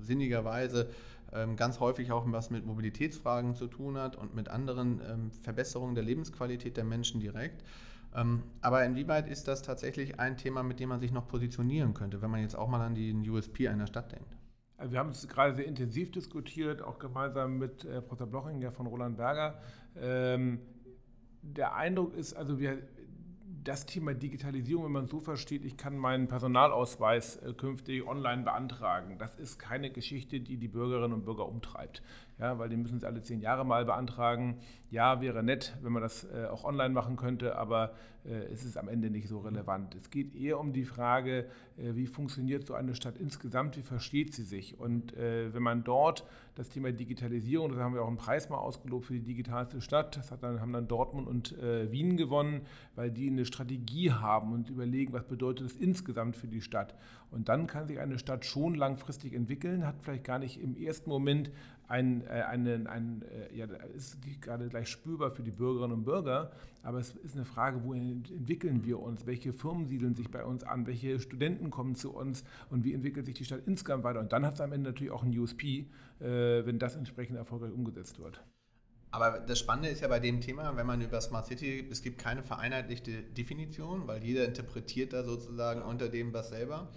sinnigerweise 0.00 0.90
ähm, 1.32 1.56
ganz 1.56 1.80
häufig 1.80 2.10
auch 2.12 2.24
was 2.26 2.50
mit 2.50 2.66
Mobilitätsfragen 2.66 3.54
zu 3.54 3.66
tun 3.66 3.98
hat 3.98 4.16
und 4.16 4.34
mit 4.34 4.48
anderen 4.48 5.00
ähm, 5.08 5.30
Verbesserungen 5.42 5.94
der 5.94 6.04
Lebensqualität 6.04 6.76
der 6.76 6.84
Menschen 6.84 7.20
direkt. 7.20 7.62
Ähm, 8.14 8.42
aber 8.60 8.84
inwieweit 8.84 9.28
ist 9.28 9.48
das 9.48 9.62
tatsächlich 9.62 10.18
ein 10.18 10.36
Thema, 10.36 10.62
mit 10.62 10.80
dem 10.80 10.88
man 10.88 11.00
sich 11.00 11.12
noch 11.12 11.28
positionieren 11.28 11.94
könnte, 11.94 12.22
wenn 12.22 12.30
man 12.30 12.40
jetzt 12.40 12.56
auch 12.56 12.68
mal 12.68 12.80
an 12.80 12.94
den 12.94 13.28
USP 13.28 13.68
einer 13.68 13.86
Stadt 13.86 14.12
denkt? 14.12 14.36
Also 14.78 14.92
wir 14.92 14.98
haben 14.98 15.10
es 15.10 15.26
gerade 15.26 15.54
sehr 15.54 15.66
intensiv 15.66 16.10
diskutiert, 16.10 16.82
auch 16.82 16.98
gemeinsam 16.98 17.58
mit 17.58 17.84
äh, 17.84 18.02
Professor 18.02 18.26
Blochinger 18.26 18.72
von 18.72 18.86
Roland 18.86 19.16
Berger. 19.16 19.60
Ähm, 19.96 20.60
der 21.42 21.74
Eindruck 21.74 22.14
ist, 22.14 22.34
also 22.34 22.58
wir, 22.58 22.78
das 23.66 23.84
Thema 23.84 24.14
Digitalisierung, 24.14 24.84
wenn 24.84 24.92
man 24.92 25.06
so 25.08 25.18
versteht, 25.18 25.64
ich 25.64 25.76
kann 25.76 25.98
meinen 25.98 26.28
Personalausweis 26.28 27.36
äh, 27.36 27.52
künftig 27.52 28.06
online 28.06 28.44
beantragen, 28.44 29.18
das 29.18 29.34
ist 29.34 29.58
keine 29.58 29.90
Geschichte, 29.90 30.40
die 30.40 30.56
die 30.56 30.68
Bürgerinnen 30.68 31.12
und 31.12 31.24
Bürger 31.24 31.48
umtreibt. 31.48 32.00
Ja, 32.38 32.58
weil 32.58 32.68
die 32.68 32.76
müssen 32.76 32.98
es 32.98 33.04
alle 33.04 33.22
zehn 33.22 33.40
Jahre 33.40 33.64
mal 33.64 33.86
beantragen. 33.86 34.58
Ja, 34.90 35.22
wäre 35.22 35.42
nett, 35.42 35.74
wenn 35.82 35.92
man 35.92 36.02
das 36.02 36.24
äh, 36.24 36.46
auch 36.46 36.64
online 36.64 36.90
machen 36.90 37.16
könnte, 37.16 37.56
aber 37.56 37.94
äh, 38.24 38.34
es 38.52 38.64
ist 38.64 38.76
am 38.76 38.88
Ende 38.88 39.10
nicht 39.10 39.26
so 39.26 39.40
relevant. 39.40 39.94
Es 39.94 40.10
geht 40.10 40.36
eher 40.36 40.60
um 40.60 40.72
die 40.72 40.84
Frage, 40.84 41.46
wie 41.76 42.06
funktioniert 42.06 42.66
so 42.66 42.74
eine 42.74 42.94
Stadt 42.94 43.18
insgesamt, 43.18 43.76
wie 43.76 43.82
versteht 43.82 44.34
sie 44.34 44.44
sich? 44.44 44.80
Und 44.80 45.14
wenn 45.14 45.62
man 45.62 45.84
dort 45.84 46.24
das 46.56 46.70
Thema 46.70 46.90
Digitalisierung, 46.90 47.70
das 47.70 47.78
haben 47.78 47.94
wir 47.94 48.02
auch 48.02 48.08
einen 48.08 48.16
Preis 48.16 48.48
mal 48.48 48.56
ausgelobt 48.56 49.04
für 49.04 49.12
die 49.12 49.22
digitalste 49.22 49.80
Stadt, 49.80 50.16
das 50.16 50.32
dann, 50.40 50.60
haben 50.60 50.72
dann 50.72 50.88
Dortmund 50.88 51.28
und 51.28 51.56
äh, 51.58 51.92
Wien 51.92 52.16
gewonnen, 52.16 52.62
weil 52.94 53.10
die 53.10 53.28
eine 53.28 53.44
Strategie 53.44 54.10
haben 54.10 54.52
und 54.52 54.70
überlegen, 54.70 55.12
was 55.12 55.24
bedeutet 55.24 55.66
das 55.66 55.76
insgesamt 55.76 56.36
für 56.36 56.48
die 56.48 56.62
Stadt. 56.62 56.94
Und 57.30 57.48
dann 57.48 57.66
kann 57.66 57.88
sich 57.88 57.98
eine 57.98 58.18
Stadt 58.18 58.44
schon 58.44 58.74
langfristig 58.74 59.32
entwickeln, 59.32 59.86
hat 59.86 59.96
vielleicht 60.00 60.24
gar 60.24 60.38
nicht 60.38 60.60
im 60.60 60.76
ersten 60.76 61.10
Moment 61.10 61.50
ein, 61.88 62.26
äh, 62.26 62.42
ein, 62.42 62.86
ein, 62.86 63.22
äh, 63.22 63.56
ja, 63.56 63.66
ist 63.94 64.18
gerade 64.40 64.68
gleich 64.68 64.88
spürbar 64.88 65.30
für 65.30 65.42
die 65.42 65.50
Bürgerinnen 65.50 65.92
und 65.92 66.04
Bürger, 66.04 66.50
aber 66.82 66.98
es 66.98 67.14
ist 67.16 67.34
eine 67.34 67.44
Frage, 67.44 67.84
wo 67.84 67.94
entwickeln 67.94 68.84
wir 68.84 69.00
uns, 69.00 69.26
welche 69.26 69.52
Firmen 69.52 69.86
siedeln 69.86 70.14
sich 70.14 70.30
bei 70.30 70.44
uns 70.44 70.64
an, 70.64 70.86
welche 70.86 71.20
Studenten 71.20 71.70
kommen 71.70 71.94
zu 71.94 72.12
uns 72.14 72.44
und 72.70 72.84
wie 72.84 72.92
entwickelt 72.92 73.26
sich 73.26 73.34
die 73.34 73.44
Stadt 73.44 73.62
insgesamt 73.66 74.04
weiter. 74.04 74.20
Und 74.20 74.32
dann 74.32 74.44
hat 74.46 74.54
es 74.54 74.60
am 74.60 74.72
Ende 74.72 74.90
natürlich 74.90 75.12
auch 75.12 75.22
ein 75.22 75.36
USP, 75.36 75.86
äh, 76.20 76.64
wenn 76.64 76.78
das 76.78 76.96
entsprechend 76.96 77.36
erfolgreich 77.36 77.72
umgesetzt 77.72 78.18
wird. 78.18 78.40
Aber 79.10 79.38
das 79.38 79.58
Spannende 79.58 79.88
ist 79.88 80.00
ja 80.02 80.08
bei 80.08 80.20
dem 80.20 80.40
Thema, 80.40 80.76
wenn 80.76 80.86
man 80.86 81.00
über 81.00 81.20
Smart 81.20 81.46
City, 81.46 81.88
es 81.90 82.02
gibt 82.02 82.18
keine 82.18 82.42
vereinheitlichte 82.42 83.22
Definition, 83.22 84.06
weil 84.06 84.22
jeder 84.22 84.44
interpretiert 84.44 85.12
da 85.12 85.24
sozusagen 85.24 85.82
unter 85.82 86.08
dem 86.08 86.32
was 86.34 86.50
selber. 86.50 86.88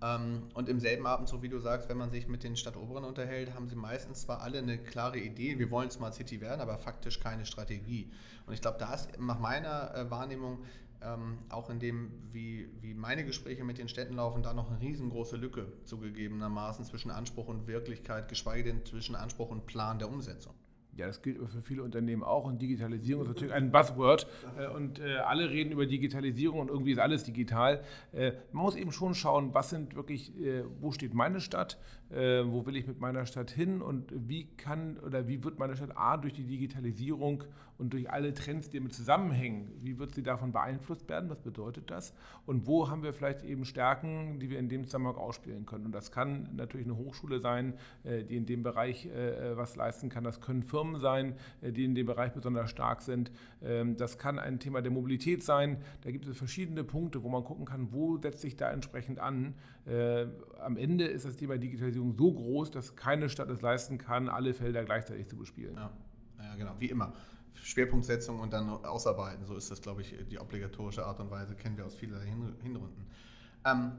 Ähm, 0.00 0.44
und 0.54 0.68
im 0.68 0.78
selben 0.78 1.06
Abendzug, 1.06 1.42
wie 1.42 1.48
du 1.48 1.58
sagst, 1.58 1.88
wenn 1.88 1.96
man 1.96 2.10
sich 2.10 2.28
mit 2.28 2.44
den 2.44 2.56
Stadtoberen 2.56 3.04
unterhält, 3.04 3.54
haben 3.54 3.68
sie 3.68 3.74
meistens 3.74 4.22
zwar 4.22 4.42
alle 4.42 4.58
eine 4.58 4.78
klare 4.78 5.18
Idee, 5.18 5.58
wir 5.58 5.70
wollen 5.70 5.90
Smart 5.90 6.14
City 6.14 6.40
werden, 6.40 6.60
aber 6.60 6.78
faktisch 6.78 7.18
keine 7.20 7.44
Strategie. 7.44 8.10
Und 8.46 8.54
ich 8.54 8.60
glaube, 8.60 8.78
da 8.78 8.94
ist 8.94 9.18
nach 9.20 9.40
meiner 9.40 9.94
äh, 9.94 10.10
Wahrnehmung 10.10 10.64
ähm, 11.02 11.38
auch 11.48 11.70
in 11.70 11.78
dem, 11.78 12.12
wie, 12.32 12.68
wie 12.80 12.94
meine 12.94 13.24
Gespräche 13.24 13.64
mit 13.64 13.78
den 13.78 13.88
Städten 13.88 14.14
laufen, 14.14 14.42
da 14.42 14.52
noch 14.52 14.70
eine 14.70 14.80
riesengroße 14.80 15.36
Lücke 15.36 15.72
zugegebenermaßen 15.84 16.84
zwischen 16.84 17.10
Anspruch 17.10 17.48
und 17.48 17.66
Wirklichkeit, 17.66 18.28
geschweige 18.28 18.64
denn 18.64 18.84
zwischen 18.84 19.14
Anspruch 19.14 19.50
und 19.50 19.66
Plan 19.66 19.98
der 19.98 20.08
Umsetzung. 20.08 20.54
Ja, 20.98 21.06
das 21.06 21.22
gilt 21.22 21.38
für 21.48 21.62
viele 21.62 21.84
Unternehmen 21.84 22.24
auch 22.24 22.44
und 22.44 22.60
Digitalisierung 22.60 23.22
ist 23.22 23.28
natürlich 23.28 23.54
ein 23.54 23.70
Buzzword 23.70 24.26
äh, 24.58 24.66
und 24.66 24.98
äh, 24.98 25.18
alle 25.18 25.48
reden 25.48 25.70
über 25.70 25.86
Digitalisierung 25.86 26.58
und 26.58 26.70
irgendwie 26.70 26.90
ist 26.90 26.98
alles 26.98 27.22
digital. 27.22 27.84
Äh, 28.10 28.32
man 28.50 28.64
muss 28.64 28.74
eben 28.74 28.90
schon 28.90 29.14
schauen, 29.14 29.54
was 29.54 29.70
sind 29.70 29.94
wirklich, 29.94 30.32
wo 30.80 30.90
steht 30.90 31.14
meine 31.14 31.40
Stadt, 31.40 31.78
wo 32.10 32.64
will 32.64 32.76
ich 32.76 32.86
mit 32.86 33.00
meiner 33.00 33.26
Stadt 33.26 33.50
hin 33.50 33.82
und 33.82 34.12
wie 34.28 34.46
kann 34.56 34.96
oder 34.98 35.28
wie 35.28 35.44
wird 35.44 35.58
meine 35.58 35.76
Stadt 35.76 35.94
A 35.94 36.16
durch 36.16 36.32
die 36.32 36.44
Digitalisierung 36.44 37.44
und 37.76 37.92
durch 37.92 38.10
alle 38.10 38.32
Trends, 38.32 38.70
die 38.70 38.78
damit 38.78 38.94
zusammenhängen, 38.94 39.70
wie 39.76 39.98
wird 39.98 40.14
sie 40.14 40.22
davon 40.22 40.50
beeinflusst 40.50 41.08
werden, 41.08 41.28
was 41.28 41.40
bedeutet 41.40 41.90
das 41.90 42.14
und 42.46 42.66
wo 42.66 42.88
haben 42.88 43.02
wir 43.02 43.12
vielleicht 43.12 43.44
eben 43.44 43.66
Stärken, 43.66 44.40
die 44.40 44.48
wir 44.48 44.58
in 44.58 44.70
dem 44.70 44.84
Zusammenhang 44.84 45.16
ausspielen 45.16 45.66
können. 45.66 45.84
Und 45.84 45.92
das 45.92 46.10
kann 46.10 46.48
natürlich 46.56 46.86
eine 46.86 46.96
Hochschule 46.96 47.40
sein, 47.40 47.74
die 48.04 48.36
in 48.36 48.46
dem 48.46 48.62
Bereich 48.62 49.08
was 49.54 49.76
leisten 49.76 50.08
kann, 50.08 50.24
das 50.24 50.40
können 50.40 50.62
Firmen 50.62 50.78
Firmen 50.78 51.00
sein, 51.00 51.34
äh, 51.60 51.72
die 51.72 51.84
in 51.84 51.94
dem 51.94 52.06
Bereich 52.06 52.32
besonders 52.32 52.70
stark 52.70 53.02
sind. 53.02 53.32
Ähm, 53.62 53.96
das 53.96 54.16
kann 54.16 54.38
ein 54.38 54.60
Thema 54.60 54.80
der 54.80 54.92
Mobilität 54.92 55.42
sein. 55.42 55.78
Da 56.02 56.10
gibt 56.10 56.26
es 56.26 56.36
verschiedene 56.36 56.84
Punkte, 56.84 57.22
wo 57.22 57.28
man 57.28 57.42
gucken 57.42 57.64
kann, 57.64 57.88
wo 57.90 58.16
setzt 58.18 58.40
sich 58.40 58.56
da 58.56 58.70
entsprechend 58.70 59.18
an. 59.18 59.54
Äh, 59.86 60.26
am 60.60 60.76
Ende 60.76 61.04
ist 61.04 61.24
das 61.24 61.36
Thema 61.36 61.58
Digitalisierung 61.58 61.97
so 61.98 62.32
groß, 62.32 62.70
dass 62.70 62.96
keine 62.96 63.28
Stadt 63.28 63.50
es 63.50 63.60
leisten 63.60 63.98
kann, 63.98 64.28
alle 64.28 64.54
Felder 64.54 64.84
gleichzeitig 64.84 65.28
zu 65.28 65.36
bespielen. 65.36 65.74
Ja, 65.76 65.92
ja 66.38 66.56
genau, 66.56 66.74
wie 66.78 66.90
immer. 66.90 67.12
Schwerpunktsetzung 67.54 68.38
und 68.40 68.52
dann 68.52 68.68
ausarbeiten. 68.68 69.44
So 69.44 69.56
ist 69.56 69.70
das, 69.70 69.82
glaube 69.82 70.02
ich, 70.02 70.14
die 70.30 70.38
obligatorische 70.38 71.04
Art 71.04 71.20
und 71.20 71.30
Weise, 71.30 71.54
kennen 71.54 71.76
wir 71.76 71.86
aus 71.86 71.94
vielen 71.94 72.20
Hinrunden. 72.62 73.06
Ähm, 73.64 73.92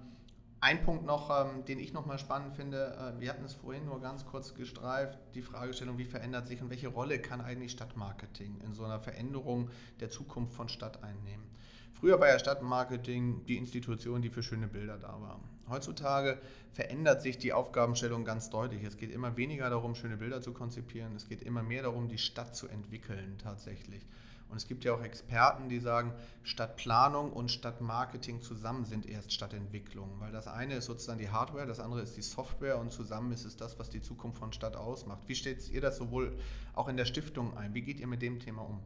ein 0.61 0.83
Punkt 0.83 1.05
noch, 1.05 1.29
ähm, 1.29 1.63
den 1.65 1.79
ich 1.79 1.93
nochmal 1.93 2.19
spannend 2.19 2.55
finde, 2.55 3.15
äh, 3.17 3.19
wir 3.21 3.29
hatten 3.29 3.45
es 3.45 3.53
vorhin 3.53 3.85
nur 3.85 4.01
ganz 4.01 4.25
kurz 4.25 4.53
gestreift, 4.55 5.17
die 5.33 5.41
Fragestellung, 5.41 5.97
wie 5.97 6.05
verändert 6.05 6.47
sich 6.47 6.61
und 6.61 6.69
welche 6.69 6.89
Rolle 6.89 7.19
kann 7.19 7.39
eigentlich 7.39 7.71
Stadtmarketing 7.71 8.59
in 8.61 8.73
so 8.73 8.83
einer 8.83 8.99
Veränderung 8.99 9.69
der 10.01 10.09
Zukunft 10.09 10.53
von 10.53 10.67
Stadt 10.67 11.01
einnehmen? 11.01 11.45
Früher 11.93 12.19
war 12.19 12.29
ja 12.29 12.39
Stadtmarketing 12.39 13.45
die 13.45 13.57
Institution, 13.57 14.21
die 14.21 14.29
für 14.29 14.43
schöne 14.43 14.67
Bilder 14.67 14.97
da 14.97 15.19
war. 15.21 15.39
Heutzutage 15.69 16.39
verändert 16.71 17.21
sich 17.21 17.37
die 17.37 17.53
Aufgabenstellung 17.53 18.25
ganz 18.25 18.49
deutlich. 18.49 18.83
Es 18.83 18.97
geht 18.97 19.11
immer 19.11 19.37
weniger 19.37 19.69
darum, 19.69 19.95
schöne 19.95 20.17
Bilder 20.17 20.41
zu 20.41 20.53
konzipieren. 20.53 21.15
Es 21.15 21.27
geht 21.27 21.43
immer 21.43 21.61
mehr 21.61 21.83
darum, 21.83 22.07
die 22.07 22.17
Stadt 22.17 22.55
zu 22.55 22.67
entwickeln 22.67 23.37
tatsächlich. 23.37 24.05
Und 24.49 24.57
es 24.57 24.67
gibt 24.67 24.83
ja 24.83 24.93
auch 24.93 25.03
Experten, 25.03 25.69
die 25.69 25.79
sagen, 25.79 26.11
Stadtplanung 26.41 27.31
und 27.31 27.51
Stadtmarketing 27.51 28.41
zusammen 28.41 28.83
sind 28.85 29.05
erst 29.05 29.31
Stadtentwicklung. 29.31 30.09
Weil 30.19 30.31
das 30.31 30.47
eine 30.47 30.75
ist 30.75 30.85
sozusagen 30.85 31.19
die 31.19 31.29
Hardware, 31.29 31.67
das 31.67 31.79
andere 31.79 32.01
ist 32.01 32.17
die 32.17 32.23
Software 32.23 32.79
und 32.79 32.91
zusammen 32.91 33.31
ist 33.31 33.45
es 33.45 33.57
das, 33.57 33.77
was 33.77 33.91
die 33.91 34.01
Zukunft 34.01 34.39
von 34.39 34.51
Stadt 34.51 34.75
ausmacht. 34.75 35.21
Wie 35.27 35.35
stellt 35.35 35.69
ihr 35.69 35.81
das 35.81 35.97
sowohl 35.97 36.35
auch 36.73 36.87
in 36.87 36.97
der 36.97 37.05
Stiftung 37.05 37.55
ein? 37.57 37.75
Wie 37.75 37.83
geht 37.83 37.99
ihr 37.99 38.07
mit 38.07 38.23
dem 38.23 38.39
Thema 38.39 38.63
um? 38.63 38.79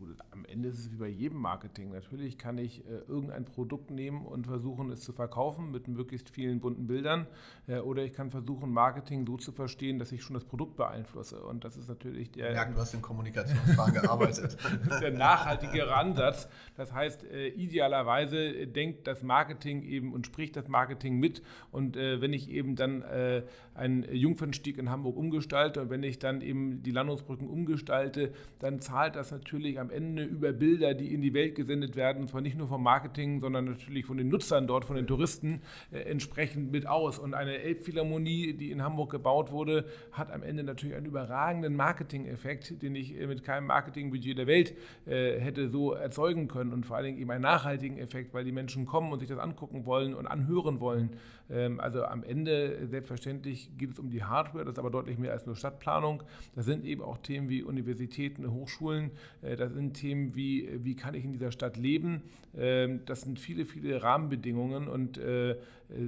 Gut, 0.00 0.16
am 0.30 0.46
Ende 0.46 0.70
ist 0.70 0.78
es 0.78 0.90
wie 0.92 0.96
bei 0.96 1.08
jedem 1.08 1.36
Marketing. 1.36 1.90
Natürlich 1.90 2.38
kann 2.38 2.56
ich 2.56 2.86
äh, 2.86 3.00
irgendein 3.06 3.44
Produkt 3.44 3.90
nehmen 3.90 4.24
und 4.24 4.46
versuchen, 4.46 4.90
es 4.90 5.02
zu 5.02 5.12
verkaufen 5.12 5.70
mit 5.70 5.88
möglichst 5.88 6.30
vielen 6.30 6.58
bunten 6.58 6.86
Bildern. 6.86 7.26
Äh, 7.66 7.80
oder 7.80 8.02
ich 8.02 8.14
kann 8.14 8.30
versuchen, 8.30 8.72
Marketing 8.72 9.26
so 9.26 9.36
zu 9.36 9.52
verstehen, 9.52 9.98
dass 9.98 10.10
ich 10.10 10.22
schon 10.22 10.32
das 10.32 10.44
Produkt 10.44 10.78
beeinflusse. 10.78 11.44
Und 11.44 11.64
das 11.64 11.76
ist 11.76 11.90
natürlich 11.90 12.30
der. 12.30 12.52
Merken, 12.52 12.72
du 12.76 12.80
hast 12.80 12.94
in 12.94 13.02
Kommunikationsfragen 13.02 13.92
gearbeitet. 14.00 14.56
das 14.86 14.94
ist 14.94 15.02
der 15.02 15.10
nachhaltigere 15.10 15.94
Ansatz. 15.94 16.48
Das 16.76 16.94
heißt, 16.94 17.24
äh, 17.24 17.48
idealerweise 17.48 18.68
denkt 18.68 19.06
das 19.06 19.22
Marketing 19.22 19.82
eben 19.82 20.14
und 20.14 20.26
spricht 20.26 20.56
das 20.56 20.66
Marketing 20.66 21.18
mit. 21.18 21.42
Und 21.72 21.98
äh, 21.98 22.22
wenn 22.22 22.32
ich 22.32 22.48
eben 22.48 22.74
dann 22.74 23.02
äh, 23.02 23.42
einen 23.74 24.04
Jungfernstieg 24.10 24.78
in 24.78 24.88
Hamburg 24.88 25.18
umgestalte 25.18 25.82
und 25.82 25.90
wenn 25.90 26.02
ich 26.02 26.18
dann 26.18 26.40
eben 26.40 26.82
die 26.82 26.90
Landungsbrücken 26.90 27.50
umgestalte, 27.50 28.32
dann 28.60 28.80
zahlt 28.80 29.16
das 29.16 29.30
natürlich 29.30 29.78
am 29.78 29.89
Ende 29.90 30.24
über 30.24 30.52
Bilder, 30.52 30.94
die 30.94 31.12
in 31.12 31.20
die 31.20 31.34
Welt 31.34 31.54
gesendet 31.54 31.96
werden, 31.96 32.22
und 32.22 32.28
zwar 32.28 32.40
nicht 32.40 32.56
nur 32.56 32.68
vom 32.68 32.82
Marketing, 32.82 33.40
sondern 33.40 33.66
natürlich 33.66 34.06
von 34.06 34.16
den 34.16 34.28
Nutzern 34.28 34.66
dort, 34.66 34.84
von 34.84 34.96
den 34.96 35.06
Touristen, 35.06 35.62
äh, 35.90 35.98
entsprechend 35.98 36.72
mit 36.72 36.86
aus. 36.86 37.18
Und 37.18 37.34
eine 37.34 37.58
Elbphilharmonie, 37.58 38.54
die 38.54 38.70
in 38.70 38.82
Hamburg 38.82 39.10
gebaut 39.10 39.50
wurde, 39.50 39.84
hat 40.12 40.30
am 40.32 40.42
Ende 40.42 40.62
natürlich 40.62 40.94
einen 40.94 41.06
überragenden 41.06 41.76
Marketing-Effekt, 41.76 42.82
den 42.82 42.94
ich 42.94 43.18
äh, 43.18 43.26
mit 43.26 43.44
keinem 43.44 43.66
Marketingbudget 43.66 44.38
der 44.38 44.46
Welt 44.46 44.74
äh, 45.06 45.38
hätte 45.40 45.68
so 45.68 45.92
erzeugen 45.92 46.48
können 46.48 46.72
und 46.72 46.86
vor 46.86 46.96
allen 46.96 47.06
Dingen 47.06 47.18
eben 47.18 47.30
einen 47.30 47.42
nachhaltigen 47.42 47.98
Effekt, 47.98 48.34
weil 48.34 48.44
die 48.44 48.52
Menschen 48.52 48.86
kommen 48.86 49.12
und 49.12 49.20
sich 49.20 49.28
das 49.28 49.38
angucken 49.38 49.86
wollen 49.86 50.14
und 50.14 50.26
anhören 50.26 50.80
wollen. 50.80 51.10
Ähm, 51.50 51.80
also 51.80 52.04
am 52.04 52.22
Ende, 52.22 52.86
selbstverständlich, 52.88 53.70
geht 53.76 53.92
es 53.92 53.98
um 53.98 54.10
die 54.10 54.24
Hardware, 54.24 54.64
das 54.64 54.72
ist 54.72 54.78
aber 54.78 54.90
deutlich 54.90 55.18
mehr 55.18 55.32
als 55.32 55.46
nur 55.46 55.56
Stadtplanung. 55.56 56.22
Das 56.54 56.64
sind 56.64 56.84
eben 56.84 57.02
auch 57.02 57.18
Themen 57.18 57.48
wie 57.48 57.62
Universitäten, 57.62 58.50
Hochschulen, 58.50 59.10
äh, 59.42 59.56
das 59.56 59.72
sind 59.72 59.79
Themen 59.92 60.34
wie, 60.34 60.68
wie 60.84 60.94
kann 60.94 61.14
ich 61.14 61.24
in 61.24 61.32
dieser 61.32 61.50
Stadt 61.50 61.76
leben. 61.76 62.22
Ähm, 62.56 63.00
das 63.06 63.22
sind 63.22 63.38
viele, 63.38 63.64
viele 63.64 64.02
Rahmenbedingungen 64.02 64.88
und 64.88 65.18
äh, 65.18 65.56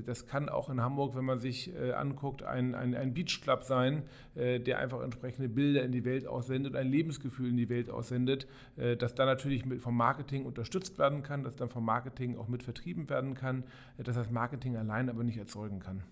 das 0.06 0.26
kann 0.26 0.48
auch 0.48 0.70
in 0.70 0.80
Hamburg, 0.80 1.16
wenn 1.16 1.24
man 1.24 1.38
sich 1.38 1.74
äh, 1.74 1.92
anguckt, 1.92 2.42
ein, 2.42 2.74
ein, 2.74 2.94
ein 2.94 3.14
Beachclub 3.14 3.64
sein, 3.64 4.04
der 4.34 4.78
einfach 4.78 5.02
entsprechende 5.02 5.48
Bilder 5.48 5.82
in 5.82 5.92
die 5.92 6.04
Welt 6.04 6.26
aussendet, 6.26 6.76
ein 6.76 6.88
Lebensgefühl 6.88 7.50
in 7.50 7.56
die 7.56 7.68
Welt 7.68 7.90
aussendet, 7.90 8.46
das 8.76 9.14
dann 9.14 9.26
natürlich 9.26 9.64
vom 9.80 9.96
Marketing 9.96 10.46
unterstützt 10.46 10.98
werden 10.98 11.22
kann, 11.22 11.42
das 11.42 11.56
dann 11.56 11.68
vom 11.68 11.84
Marketing 11.84 12.38
auch 12.38 12.48
mit 12.48 12.62
vertrieben 12.62 13.10
werden 13.10 13.34
kann, 13.34 13.64
dass 13.98 14.14
das 14.14 14.30
Marketing 14.30 14.76
allein 14.76 15.10
aber 15.10 15.24
nicht 15.24 15.36
erzeugen 15.36 15.80
kann. 15.80 16.02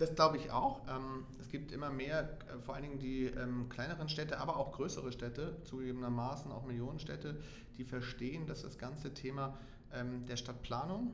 Das 0.00 0.14
glaube 0.14 0.38
ich 0.38 0.50
auch. 0.50 0.80
Ähm, 0.88 1.26
es 1.40 1.50
gibt 1.50 1.72
immer 1.72 1.90
mehr, 1.90 2.22
äh, 2.22 2.58
vor 2.64 2.74
allen 2.74 2.84
Dingen 2.84 2.98
die 2.98 3.26
ähm, 3.26 3.68
kleineren 3.68 4.08
Städte, 4.08 4.40
aber 4.40 4.56
auch 4.56 4.72
größere 4.72 5.12
Städte, 5.12 5.58
zugegebenermaßen 5.64 6.50
auch 6.50 6.64
Millionenstädte, 6.64 7.38
die 7.76 7.84
verstehen, 7.84 8.46
dass 8.46 8.62
das 8.62 8.78
ganze 8.78 9.12
Thema 9.12 9.58
ähm, 9.92 10.24
der 10.24 10.36
Stadtplanung 10.36 11.12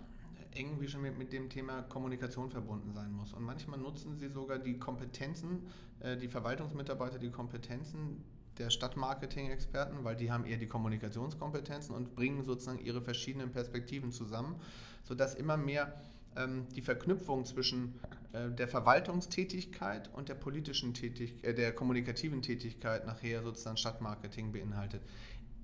eng 0.55 0.81
wie 0.81 0.87
schon 0.87 1.03
mit, 1.03 1.33
dem 1.33 1.51
Thema 1.51 1.83
Kommunikation 1.83 2.49
verbunden 2.49 2.93
sein 2.93 3.11
muss. 3.11 3.33
Und 3.33 3.43
manchmal 3.43 3.81
nutzen 3.81 4.17
sie 4.17 4.29
sogar 4.29 4.61
die 4.61 4.79
Kompetenzen, 4.79 5.67
äh, 5.99 6.17
die 6.17 6.29
Verwaltungsmitarbeiter, 6.29 7.19
die 7.19 7.31
Kompetenzen 7.31 8.23
der 8.57 8.71
Stadtmarketing-Experten, 8.71 10.05
weil 10.05 10.15
die 10.15 10.31
haben 10.31 10.45
eher 10.45 10.59
die 10.59 10.69
Kommunikationskompetenzen 10.69 11.93
und 11.93 12.15
bringen 12.15 12.45
sozusagen 12.45 12.79
ihre 12.79 13.03
verschiedenen 13.03 13.51
Perspektiven 13.51 14.13
zusammen, 14.13 14.55
sodass 15.03 15.35
immer 15.35 15.57
mehr 15.57 15.93
ähm, 16.37 16.67
die 16.75 16.83
Verknüpfung 16.83 17.45
zwischen 17.45 17.95
äh, 18.03 18.26
der 18.51 18.69
Verwaltungstätigkeit 18.69 20.11
und 20.13 20.29
der 20.29 20.35
politischen 20.35 20.95
Tätigkeit, 20.95 21.45
äh, 21.45 21.55
der 21.55 21.73
kommunikativen 21.73 22.43
Tätigkeit 22.43 23.07
nachher 23.07 23.43
sozusagen 23.43 23.77
Stadtmarketing 23.77 24.53
beinhaltet. 24.53 25.03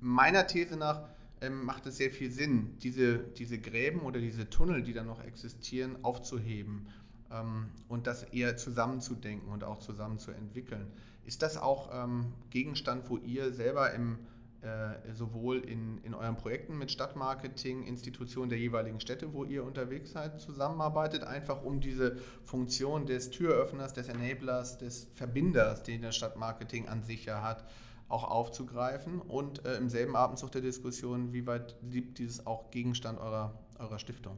Meiner 0.00 0.46
These 0.46 0.76
nach 0.76 1.08
ähm, 1.40 1.64
macht 1.64 1.86
es 1.86 1.96
sehr 1.96 2.10
viel 2.10 2.30
Sinn, 2.30 2.78
diese, 2.82 3.18
diese 3.18 3.58
Gräben 3.58 4.00
oder 4.00 4.20
diese 4.20 4.48
Tunnel, 4.48 4.82
die 4.82 4.92
da 4.92 5.02
noch 5.02 5.22
existieren, 5.24 5.96
aufzuheben 6.02 6.88
ähm, 7.30 7.66
und 7.88 8.06
das 8.06 8.22
eher 8.24 8.56
zusammenzudenken 8.56 9.48
und 9.50 9.64
auch 9.64 9.78
zusammen 9.78 10.18
zu 10.18 10.30
entwickeln. 10.30 10.86
Ist 11.24 11.42
das 11.42 11.56
auch 11.56 11.90
ähm, 11.92 12.32
Gegenstand, 12.50 13.08
wo 13.08 13.16
ihr 13.18 13.52
selber 13.52 13.92
im 13.92 14.18
äh, 14.62 15.12
sowohl 15.12 15.58
in, 15.58 15.98
in 16.04 16.14
euren 16.14 16.36
Projekten 16.36 16.78
mit 16.78 16.92
Stadtmarketing, 16.92 17.82
Institutionen 17.82 18.48
der 18.48 18.58
jeweiligen 18.58 19.00
Städte, 19.00 19.32
wo 19.32 19.44
ihr 19.44 19.64
unterwegs 19.64 20.12
seid, 20.12 20.40
zusammenarbeitet, 20.40 21.24
einfach 21.24 21.64
um 21.64 21.80
diese 21.80 22.16
Funktion 22.44 23.06
des 23.06 23.30
Türöffners, 23.30 23.92
des 23.92 24.08
Enablers, 24.08 24.78
des 24.78 25.08
Verbinders, 25.14 25.82
den 25.82 26.02
das 26.02 26.14
Stadtmarketing 26.14 26.88
an 26.88 27.02
sich 27.02 27.24
ja 27.24 27.42
hat, 27.42 27.64
auch 28.08 28.24
aufzugreifen 28.24 29.20
und 29.20 29.64
äh, 29.64 29.76
im 29.78 29.88
selben 29.88 30.14
Abendzug 30.14 30.52
der 30.52 30.60
Diskussion, 30.60 31.32
wie 31.32 31.46
weit 31.46 31.76
liegt 31.82 32.18
dieses 32.18 32.46
auch 32.46 32.70
Gegenstand 32.70 33.18
eurer, 33.18 33.58
eurer 33.78 33.98
Stiftung? 33.98 34.36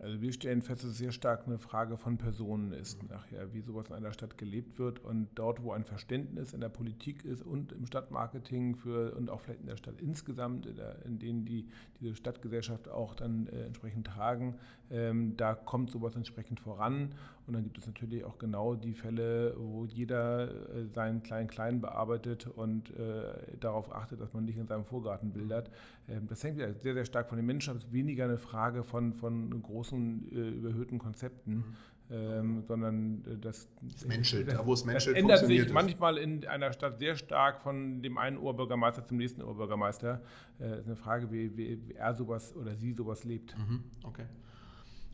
Also 0.00 0.20
wir 0.20 0.32
stellen 0.32 0.62
fest, 0.62 0.84
dass 0.84 0.90
es 0.90 0.98
sehr 0.98 1.10
stark 1.10 1.46
eine 1.46 1.58
Frage 1.58 1.96
von 1.96 2.18
Personen 2.18 2.72
ist, 2.72 3.02
nachher, 3.10 3.52
wie 3.52 3.60
sowas 3.60 3.88
in 3.88 3.94
einer 3.94 4.12
Stadt 4.12 4.38
gelebt 4.38 4.78
wird 4.78 5.00
und 5.00 5.28
dort, 5.34 5.62
wo 5.64 5.72
ein 5.72 5.84
Verständnis 5.84 6.52
in 6.52 6.60
der 6.60 6.68
Politik 6.68 7.24
ist 7.24 7.42
und 7.42 7.72
im 7.72 7.84
Stadtmarketing 7.84 8.76
für 8.76 9.16
und 9.16 9.28
auch 9.28 9.40
vielleicht 9.40 9.60
in 9.60 9.66
der 9.66 9.76
Stadt 9.76 10.00
insgesamt, 10.00 10.66
in, 10.66 10.76
der, 10.76 11.04
in 11.04 11.18
denen 11.18 11.44
die 11.44 11.68
diese 12.00 12.14
Stadtgesellschaft 12.14 12.88
auch 12.88 13.14
dann 13.14 13.48
äh, 13.48 13.64
entsprechend 13.64 14.06
tragen, 14.06 14.56
ähm, 14.90 15.36
da 15.36 15.54
kommt 15.54 15.90
sowas 15.90 16.14
entsprechend 16.14 16.60
voran 16.60 17.14
und 17.48 17.54
dann 17.54 17.62
gibt 17.64 17.78
es 17.78 17.86
natürlich 17.86 18.24
auch 18.24 18.38
genau 18.38 18.74
die 18.74 18.92
Fälle, 18.92 19.54
wo 19.56 19.86
jeder 19.86 20.50
äh, 20.50 20.86
seinen 20.86 21.22
kleinen 21.22 21.48
Kleinen 21.48 21.80
bearbeitet 21.80 22.46
und 22.46 22.90
äh, 22.90 23.56
darauf 23.58 23.90
achtet, 23.90 24.20
dass 24.20 24.34
man 24.34 24.44
nicht 24.44 24.58
in 24.58 24.66
seinem 24.66 24.84
Vorgarten 24.84 25.32
bildert. 25.32 25.70
Ähm, 26.08 26.26
das 26.28 26.44
hängt 26.44 26.58
ja 26.58 26.70
sehr, 26.74 26.92
sehr 26.92 27.06
stark 27.06 27.30
von 27.30 27.36
den 27.36 27.46
Menschen 27.46 27.70
ab. 27.70 27.76
Es 27.78 27.84
ist 27.84 27.92
weniger 27.92 28.24
eine 28.24 28.36
Frage 28.36 28.84
von, 28.84 29.14
von 29.14 29.62
großen, 29.62 29.87
äh, 29.92 30.48
überhöhten 30.50 30.98
Konzepten. 30.98 31.54
Mhm. 31.54 31.64
Ähm, 32.10 32.62
sondern 32.62 33.22
äh, 33.26 33.36
das, 33.36 33.68
das 33.82 34.06
menschelt, 34.06 34.50
da 34.50 34.64
wo 34.64 34.72
es 34.72 34.82
menschelt, 34.86 35.14
das 35.14 35.20
ändert 35.20 35.46
sich 35.46 35.70
manchmal 35.70 36.16
in 36.16 36.46
einer 36.46 36.72
Stadt 36.72 36.98
sehr 36.98 37.16
stark 37.16 37.60
von 37.60 38.00
dem 38.00 38.16
einen 38.16 38.38
Oberbürgermeister 38.38 39.04
zum 39.04 39.18
nächsten 39.18 39.42
Oberbürgermeister. 39.42 40.22
Äh, 40.58 40.78
ist 40.78 40.86
eine 40.86 40.96
Frage, 40.96 41.30
wie, 41.30 41.54
wie, 41.58 41.92
er 41.94 42.14
sowas 42.14 42.56
oder 42.56 42.74
sie 42.76 42.94
sowas 42.94 43.24
lebt. 43.24 43.54
Mhm. 43.58 43.84
Okay. 44.04 44.24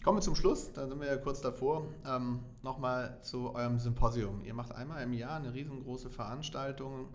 Kommen 0.05 0.19
wir 0.19 0.23
zum 0.23 0.37
Schluss, 0.37 0.73
da 0.73 0.87
sind 0.87 1.01
wir 1.01 1.09
ja 1.09 1.17
kurz 1.17 1.41
davor. 1.41 1.89
Ähm, 2.07 2.41
Nochmal 2.63 3.19
zu 3.23 3.53
eurem 3.57 3.81
Symposium. 3.81 4.45
Ihr 4.45 4.55
macht 4.55 4.73
einmal 4.73 5.03
im 5.03 5.15
Jahr 5.15 5.39
eine 5.39 5.53
riesengroße 5.53 6.11
Veranstaltung 6.11 7.09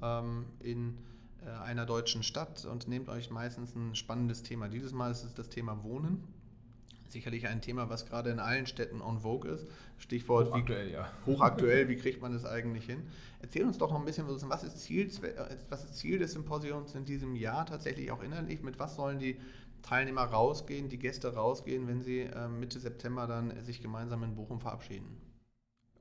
ähm, 0.00 0.46
in 0.60 0.96
äh, 1.44 1.50
einer 1.50 1.84
deutschen 1.84 2.22
Stadt 2.22 2.64
und 2.64 2.88
nehmt 2.88 3.08
euch 3.08 3.30
meistens 3.30 3.74
ein 3.74 3.94
spannendes 3.94 4.42
Thema. 4.42 4.68
Dieses 4.68 4.92
Mal 4.92 5.10
ist 5.10 5.24
es 5.24 5.34
das 5.34 5.50
Thema 5.50 5.82
Wohnen. 5.84 6.24
Sicherlich 7.08 7.46
ein 7.46 7.60
Thema, 7.60 7.88
was 7.88 8.06
gerade 8.06 8.30
in 8.30 8.38
allen 8.38 8.66
Städten 8.66 9.00
on 9.00 9.20
vogue 9.20 9.50
ist. 9.50 9.66
Stichwort 9.98 10.48
hochaktuell, 10.48 10.88
wie, 10.88 10.92
ja. 10.92 11.12
Hochaktuell, 11.24 11.88
wie 11.88 11.96
kriegt 11.96 12.20
man 12.20 12.32
das 12.32 12.44
eigentlich 12.44 12.84
hin? 12.84 13.02
Erzähl 13.40 13.64
uns 13.64 13.78
doch 13.78 13.90
noch 13.90 13.98
ein 13.98 14.04
bisschen, 14.04 14.26
was 14.28 14.64
ist, 14.64 14.80
Ziel, 14.80 15.10
was 15.68 15.84
ist 15.84 15.96
Ziel 15.98 16.18
des 16.18 16.32
Symposiums 16.32 16.94
in 16.94 17.04
diesem 17.04 17.36
Jahr 17.36 17.64
tatsächlich 17.66 18.10
auch 18.10 18.22
innerlich? 18.22 18.62
Mit 18.62 18.78
was 18.78 18.96
sollen 18.96 19.18
die 19.18 19.36
Teilnehmer 19.82 20.24
rausgehen, 20.24 20.88
die 20.88 20.98
Gäste 20.98 21.34
rausgehen, 21.34 21.86
wenn 21.86 22.02
sie 22.02 22.22
äh, 22.22 22.48
Mitte 22.48 22.80
September 22.80 23.26
dann 23.26 23.52
sich 23.64 23.80
gemeinsam 23.80 24.22
in 24.24 24.34
Bochum 24.34 24.60
verabschieden? 24.60 25.25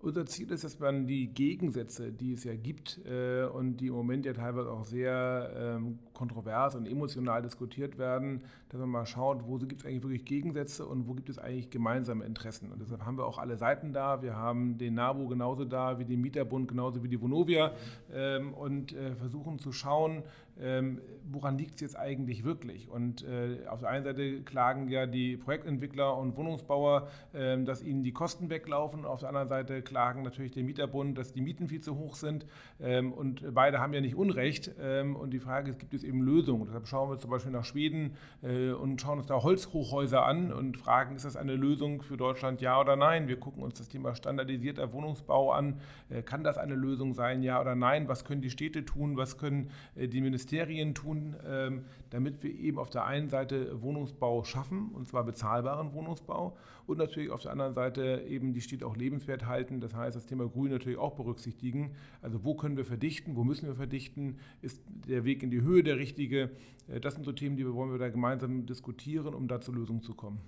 Unser 0.02 0.26
Ziel 0.26 0.52
ist, 0.52 0.64
dass 0.64 0.80
man 0.80 1.08
die 1.08 1.28
Gegensätze, 1.28 2.12
die 2.12 2.34
es 2.34 2.44
ja 2.44 2.56
gibt 2.56 3.00
äh, 3.06 3.46
und 3.46 3.78
die 3.78 3.88
im 3.88 3.94
Moment 3.94 4.26
ja 4.26 4.34
teilweise 4.34 4.70
auch 4.70 4.86
sehr 4.86 5.52
ähm, 5.56 6.00
kontrovers 6.14 6.76
und 6.76 6.86
emotional 6.86 7.42
diskutiert 7.42 7.98
werden, 7.98 8.42
dass 8.70 8.80
man 8.80 8.90
mal 8.90 9.06
schaut, 9.06 9.48
wo 9.48 9.58
gibt 9.58 9.82
es 9.82 9.86
eigentlich 9.86 10.04
wirklich 10.04 10.26
Gegensätze 10.26 10.86
und 10.86 11.08
wo 11.08 11.14
gibt 11.14 11.30
es 11.30 11.40
eigentlich 11.40 11.70
gemeinsame 11.70 12.26
Interessen. 12.26 12.72
Und 12.72 12.82
deshalb 12.82 13.04
haben 13.06 13.18
wir 13.18 13.26
auch 13.26 13.40
alle 13.40 13.58
Seiten 13.58 13.94
da. 13.94 14.22
Wir 14.22 14.36
haben 14.36 14.78
den 14.78 14.94
NABU 14.94 15.28
genauso 15.28 15.66
da, 15.66 15.98
wie 15.98 16.06
den 16.06 16.22
Mieterbund, 16.22 16.68
genauso 16.68 17.04
wie 17.04 17.10
die 17.10 17.20
Vonovia 17.20 17.72
ähm, 18.14 18.54
und 18.54 18.94
äh, 18.94 19.16
versuchen 19.16 19.60
zu 19.60 19.72
schauen, 19.72 20.24
ähm, 20.62 21.02
woran 21.32 21.58
liegt 21.58 21.76
es 21.76 21.82
jetzt 21.82 21.98
eigentlich 21.98 22.44
wirklich? 22.44 22.90
Und 22.90 23.24
äh, 23.24 23.68
auf 23.68 23.82
der 23.82 23.90
einen 23.90 24.06
Seite 24.06 24.42
klagen 24.42 24.88
ja 24.88 25.06
die 25.06 25.38
Projektentwickler 25.38 26.18
und 26.18 26.38
Wohnungsbauer, 26.38 27.08
äh, 27.34 27.62
dass 27.64 27.84
ihnen 27.84 28.04
die 28.04 28.14
Kosten 28.14 28.50
weglaufen. 28.50 29.06
Auf 29.06 29.20
der 29.20 29.30
anderen 29.30 29.50
Seite 29.50 29.82
klagen 29.82 30.24
natürlich 30.24 30.52
der 30.52 30.64
Mieterbund, 30.64 31.18
dass 31.18 31.34
die 31.34 31.42
Mieten 31.42 31.68
viel 31.68 31.82
zu 31.82 31.98
hoch 31.98 32.16
sind. 32.16 32.46
Ähm, 32.80 33.12
und 33.12 33.54
beide 33.54 33.80
haben 33.80 33.94
ja 33.94 34.02
nicht 34.02 34.16
Unrecht. 34.16 34.72
Ähm, 34.80 35.16
und 35.16 35.32
die 35.32 35.40
Frage 35.40 35.72
ist, 35.72 35.80
gibt 35.80 35.94
es 35.94 36.04
eben 36.04 36.22
Lösungen? 36.22 36.66
Deshalb 36.66 36.88
schauen 36.88 37.10
wir 37.10 37.18
zum 37.18 37.32
Beispiel 37.32 37.52
nach 37.52 37.66
Schweden 37.66 38.16
äh, 38.42 38.72
und 38.72 39.02
schauen 39.02 39.18
uns 39.18 39.28
da 39.28 39.42
Holzhochhäuser 39.42 40.26
an 40.26 40.54
und 40.54 40.78
fragen, 40.78 41.16
ist 41.16 41.26
das 41.26 41.36
eine 41.36 41.56
Lösung 41.56 42.02
für 42.02 42.18
Deutschland, 42.18 42.62
ja 42.62 42.80
oder 42.80 42.96
nein? 42.96 43.28
Wir 43.28 43.40
gucken 43.40 43.64
uns 43.64 43.78
das 43.78 43.90
Thema 43.90 44.16
standardisierter 44.16 44.94
Wohnungsbau 44.94 45.52
an. 45.52 45.82
Äh, 46.10 46.22
kann 46.22 46.44
das 46.44 46.58
eine 46.58 46.76
Lösung 46.76 47.14
sein, 47.14 47.42
ja 47.42 47.60
oder 47.60 47.76
nein? 47.76 48.08
Was 48.08 48.24
können 48.24 48.42
die 48.42 48.50
Städte 48.50 48.86
tun? 48.86 49.18
Was 49.18 49.38
können 49.38 49.72
äh, 49.96 50.08
die 50.08 50.22
Ministerien 50.22 50.45
tun, 50.46 51.36
ähm, 51.48 51.86
damit 52.10 52.44
wir 52.44 52.54
eben 52.54 52.80
auf 52.80 52.90
der 52.90 53.06
einen 53.06 53.30
Seite 53.30 53.82
Wohnungsbau 53.82 54.44
schaffen, 54.44 54.90
und 54.94 55.08
zwar 55.08 55.24
bezahlbaren 55.24 55.94
Wohnungsbau, 55.94 56.58
und 56.88 56.98
natürlich 56.98 57.32
auf 57.32 57.42
der 57.42 57.52
anderen 57.52 57.74
Seite 57.74 58.24
eben 58.28 58.54
die 58.54 58.62
Städte 58.62 58.86
auch 58.86 58.96
lebenswert 58.96 59.46
halten. 59.46 59.82
Das 59.82 59.94
heißt, 59.94 60.16
das 60.16 60.26
Thema 60.26 60.48
Grün 60.48 60.72
natürlich 60.72 61.00
auch 61.00 61.16
berücksichtigen. 61.16 61.96
Also 62.22 62.44
wo 62.44 62.56
können 62.56 62.78
wir 62.78 62.86
verdichten, 62.86 63.36
wo 63.36 63.44
müssen 63.44 63.68
wir 63.68 63.76
verdichten? 63.76 64.38
Ist 64.62 64.82
der 65.08 65.26
Weg 65.26 65.44
in 65.44 65.52
die 65.52 65.62
Höhe 65.62 65.84
der 65.84 65.98
richtige? 65.98 66.52
Äh, 66.88 67.00
das 67.00 67.16
sind 67.16 67.26
so 67.26 67.32
Themen, 67.32 67.58
die 67.58 67.66
wir 67.66 67.74
wollen 67.74 67.92
wir 67.92 68.00
da 68.00 68.10
gemeinsam 68.10 68.66
diskutieren, 68.66 69.34
um 69.34 69.48
da 69.48 69.62
zur 69.62 69.76
Lösung 69.76 70.02
zu 70.02 70.14
kommen. 70.14 70.40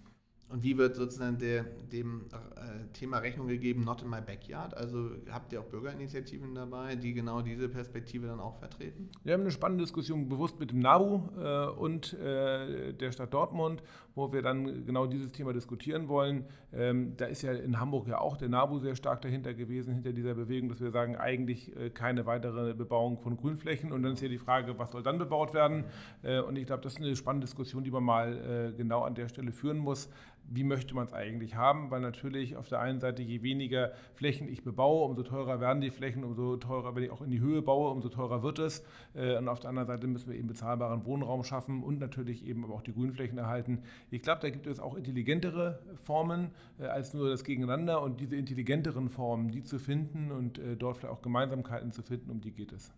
Und 0.49 0.63
wie 0.63 0.77
wird 0.77 0.95
sozusagen 0.95 1.37
der, 1.37 1.65
dem 1.91 2.21
äh, 2.31 2.87
Thema 2.93 3.17
Rechnung 3.17 3.47
gegeben, 3.47 3.83
not 3.83 4.01
in 4.01 4.09
my 4.09 4.21
backyard? 4.21 4.75
Also 4.77 5.09
habt 5.29 5.51
ihr 5.51 5.59
auch 5.59 5.65
Bürgerinitiativen 5.65 6.55
dabei, 6.55 6.95
die 6.95 7.13
genau 7.13 7.41
diese 7.41 7.67
Perspektive 7.67 8.27
dann 8.27 8.39
auch 8.39 8.57
vertreten? 8.57 9.09
Wir 9.25 9.33
haben 9.33 9.41
eine 9.41 9.51
spannende 9.51 9.83
Diskussion 9.83 10.29
bewusst 10.29 10.57
mit 10.57 10.71
dem 10.71 10.79
NABU 10.79 11.21
äh, 11.37 11.67
und 11.67 12.13
äh, 12.13 12.93
der 12.93 13.11
Stadt 13.11 13.33
Dortmund, 13.33 13.83
wo 14.17 14.33
wir 14.33 14.41
dann 14.41 14.85
genau 14.85 15.05
dieses 15.05 15.31
Thema 15.31 15.53
diskutieren 15.53 16.07
wollen. 16.09 16.45
Ähm, 16.73 17.13
da 17.17 17.25
ist 17.25 17.43
ja 17.43 17.53
in 17.53 17.79
Hamburg 17.79 18.07
ja 18.07 18.19
auch 18.19 18.35
der 18.35 18.49
NABU 18.49 18.79
sehr 18.79 18.95
stark 18.95 19.21
dahinter 19.21 19.53
gewesen, 19.53 19.93
hinter 19.93 20.11
dieser 20.11 20.33
Bewegung, 20.33 20.69
dass 20.69 20.81
wir 20.81 20.91
sagen, 20.91 21.15
eigentlich 21.15 21.73
äh, 21.77 21.91
keine 21.91 22.25
weitere 22.25 22.73
Bebauung 22.73 23.19
von 23.19 23.37
Grünflächen. 23.37 23.91
Und 23.91 24.03
dann 24.03 24.13
ist 24.13 24.21
ja 24.21 24.27
die 24.27 24.39
Frage, 24.39 24.77
was 24.79 24.91
soll 24.91 25.03
dann 25.03 25.19
bebaut 25.19 25.53
werden? 25.53 25.85
Äh, 26.23 26.41
und 26.41 26.57
ich 26.57 26.65
glaube, 26.65 26.81
das 26.81 26.93
ist 26.93 26.99
eine 26.99 27.15
spannende 27.15 27.45
Diskussion, 27.45 27.83
die 27.83 27.91
man 27.91 28.03
mal 28.03 28.71
äh, 28.73 28.75
genau 28.75 29.03
an 29.03 29.15
der 29.15 29.29
Stelle 29.29 29.51
führen 29.51 29.77
muss 29.77 30.09
wie 30.49 30.63
möchte 30.63 30.95
man 30.95 31.05
es 31.05 31.13
eigentlich 31.13 31.55
haben, 31.55 31.91
weil 31.91 31.99
natürlich 31.99 32.55
auf 32.55 32.69
der 32.69 32.79
einen 32.79 32.99
Seite, 32.99 33.21
je 33.21 33.41
weniger 33.41 33.91
Flächen 34.13 34.47
ich 34.47 34.63
bebaue, 34.63 35.05
umso 35.05 35.23
teurer 35.23 35.59
werden 35.59 35.81
die 35.81 35.89
Flächen, 35.89 36.23
umso 36.23 36.57
teurer, 36.57 36.95
wenn 36.95 37.03
ich 37.03 37.11
auch 37.11 37.21
in 37.21 37.31
die 37.31 37.41
Höhe 37.41 37.61
baue, 37.61 37.91
umso 37.91 38.09
teurer 38.09 38.43
wird 38.43 38.59
es. 38.59 38.83
Und 39.13 39.49
auf 39.49 39.59
der 39.59 39.69
anderen 39.69 39.87
Seite 39.87 40.07
müssen 40.07 40.31
wir 40.31 40.37
eben 40.37 40.47
bezahlbaren 40.47 41.05
Wohnraum 41.05 41.43
schaffen 41.43 41.83
und 41.83 41.99
natürlich 41.99 42.45
eben 42.47 42.63
aber 42.63 42.75
auch 42.75 42.81
die 42.81 42.93
Grünflächen 42.93 43.37
erhalten. 43.37 43.79
Ich 44.09 44.21
glaube, 44.21 44.41
da 44.41 44.49
gibt 44.49 44.67
es 44.67 44.79
auch 44.79 44.95
intelligentere 44.95 45.79
Formen 46.03 46.51
äh, 46.79 46.85
als 46.85 47.13
nur 47.13 47.29
das 47.29 47.43
Gegeneinander 47.43 48.01
und 48.01 48.21
diese 48.21 48.35
intelligenteren 48.35 49.09
Formen, 49.09 49.51
die 49.51 49.63
zu 49.63 49.79
finden 49.79 50.31
und 50.31 50.59
äh, 50.59 50.77
dort 50.77 50.97
vielleicht 50.97 51.13
auch 51.13 51.21
Gemeinsamkeiten 51.21 51.91
zu 51.91 52.01
finden, 52.03 52.29
um 52.29 52.39
die 52.39 52.51
geht 52.51 52.71
es. 52.71 52.93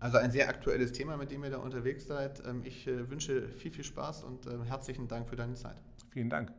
Also 0.00 0.18
ein 0.18 0.32
sehr 0.32 0.48
aktuelles 0.48 0.92
Thema, 0.92 1.16
mit 1.16 1.30
dem 1.30 1.44
ihr 1.44 1.50
da 1.50 1.58
unterwegs 1.58 2.06
seid. 2.06 2.42
Ähm, 2.46 2.62
ich 2.64 2.86
wünsche 2.86 3.48
viel, 3.48 3.70
viel 3.70 3.84
Spaß 3.84 4.24
und 4.24 4.46
herzlichen 4.66 5.08
Dank 5.08 5.28
für 5.28 5.36
deine 5.36 5.54
Zeit. 5.54 5.76
Vielen 6.10 6.30
Dank. 6.30 6.52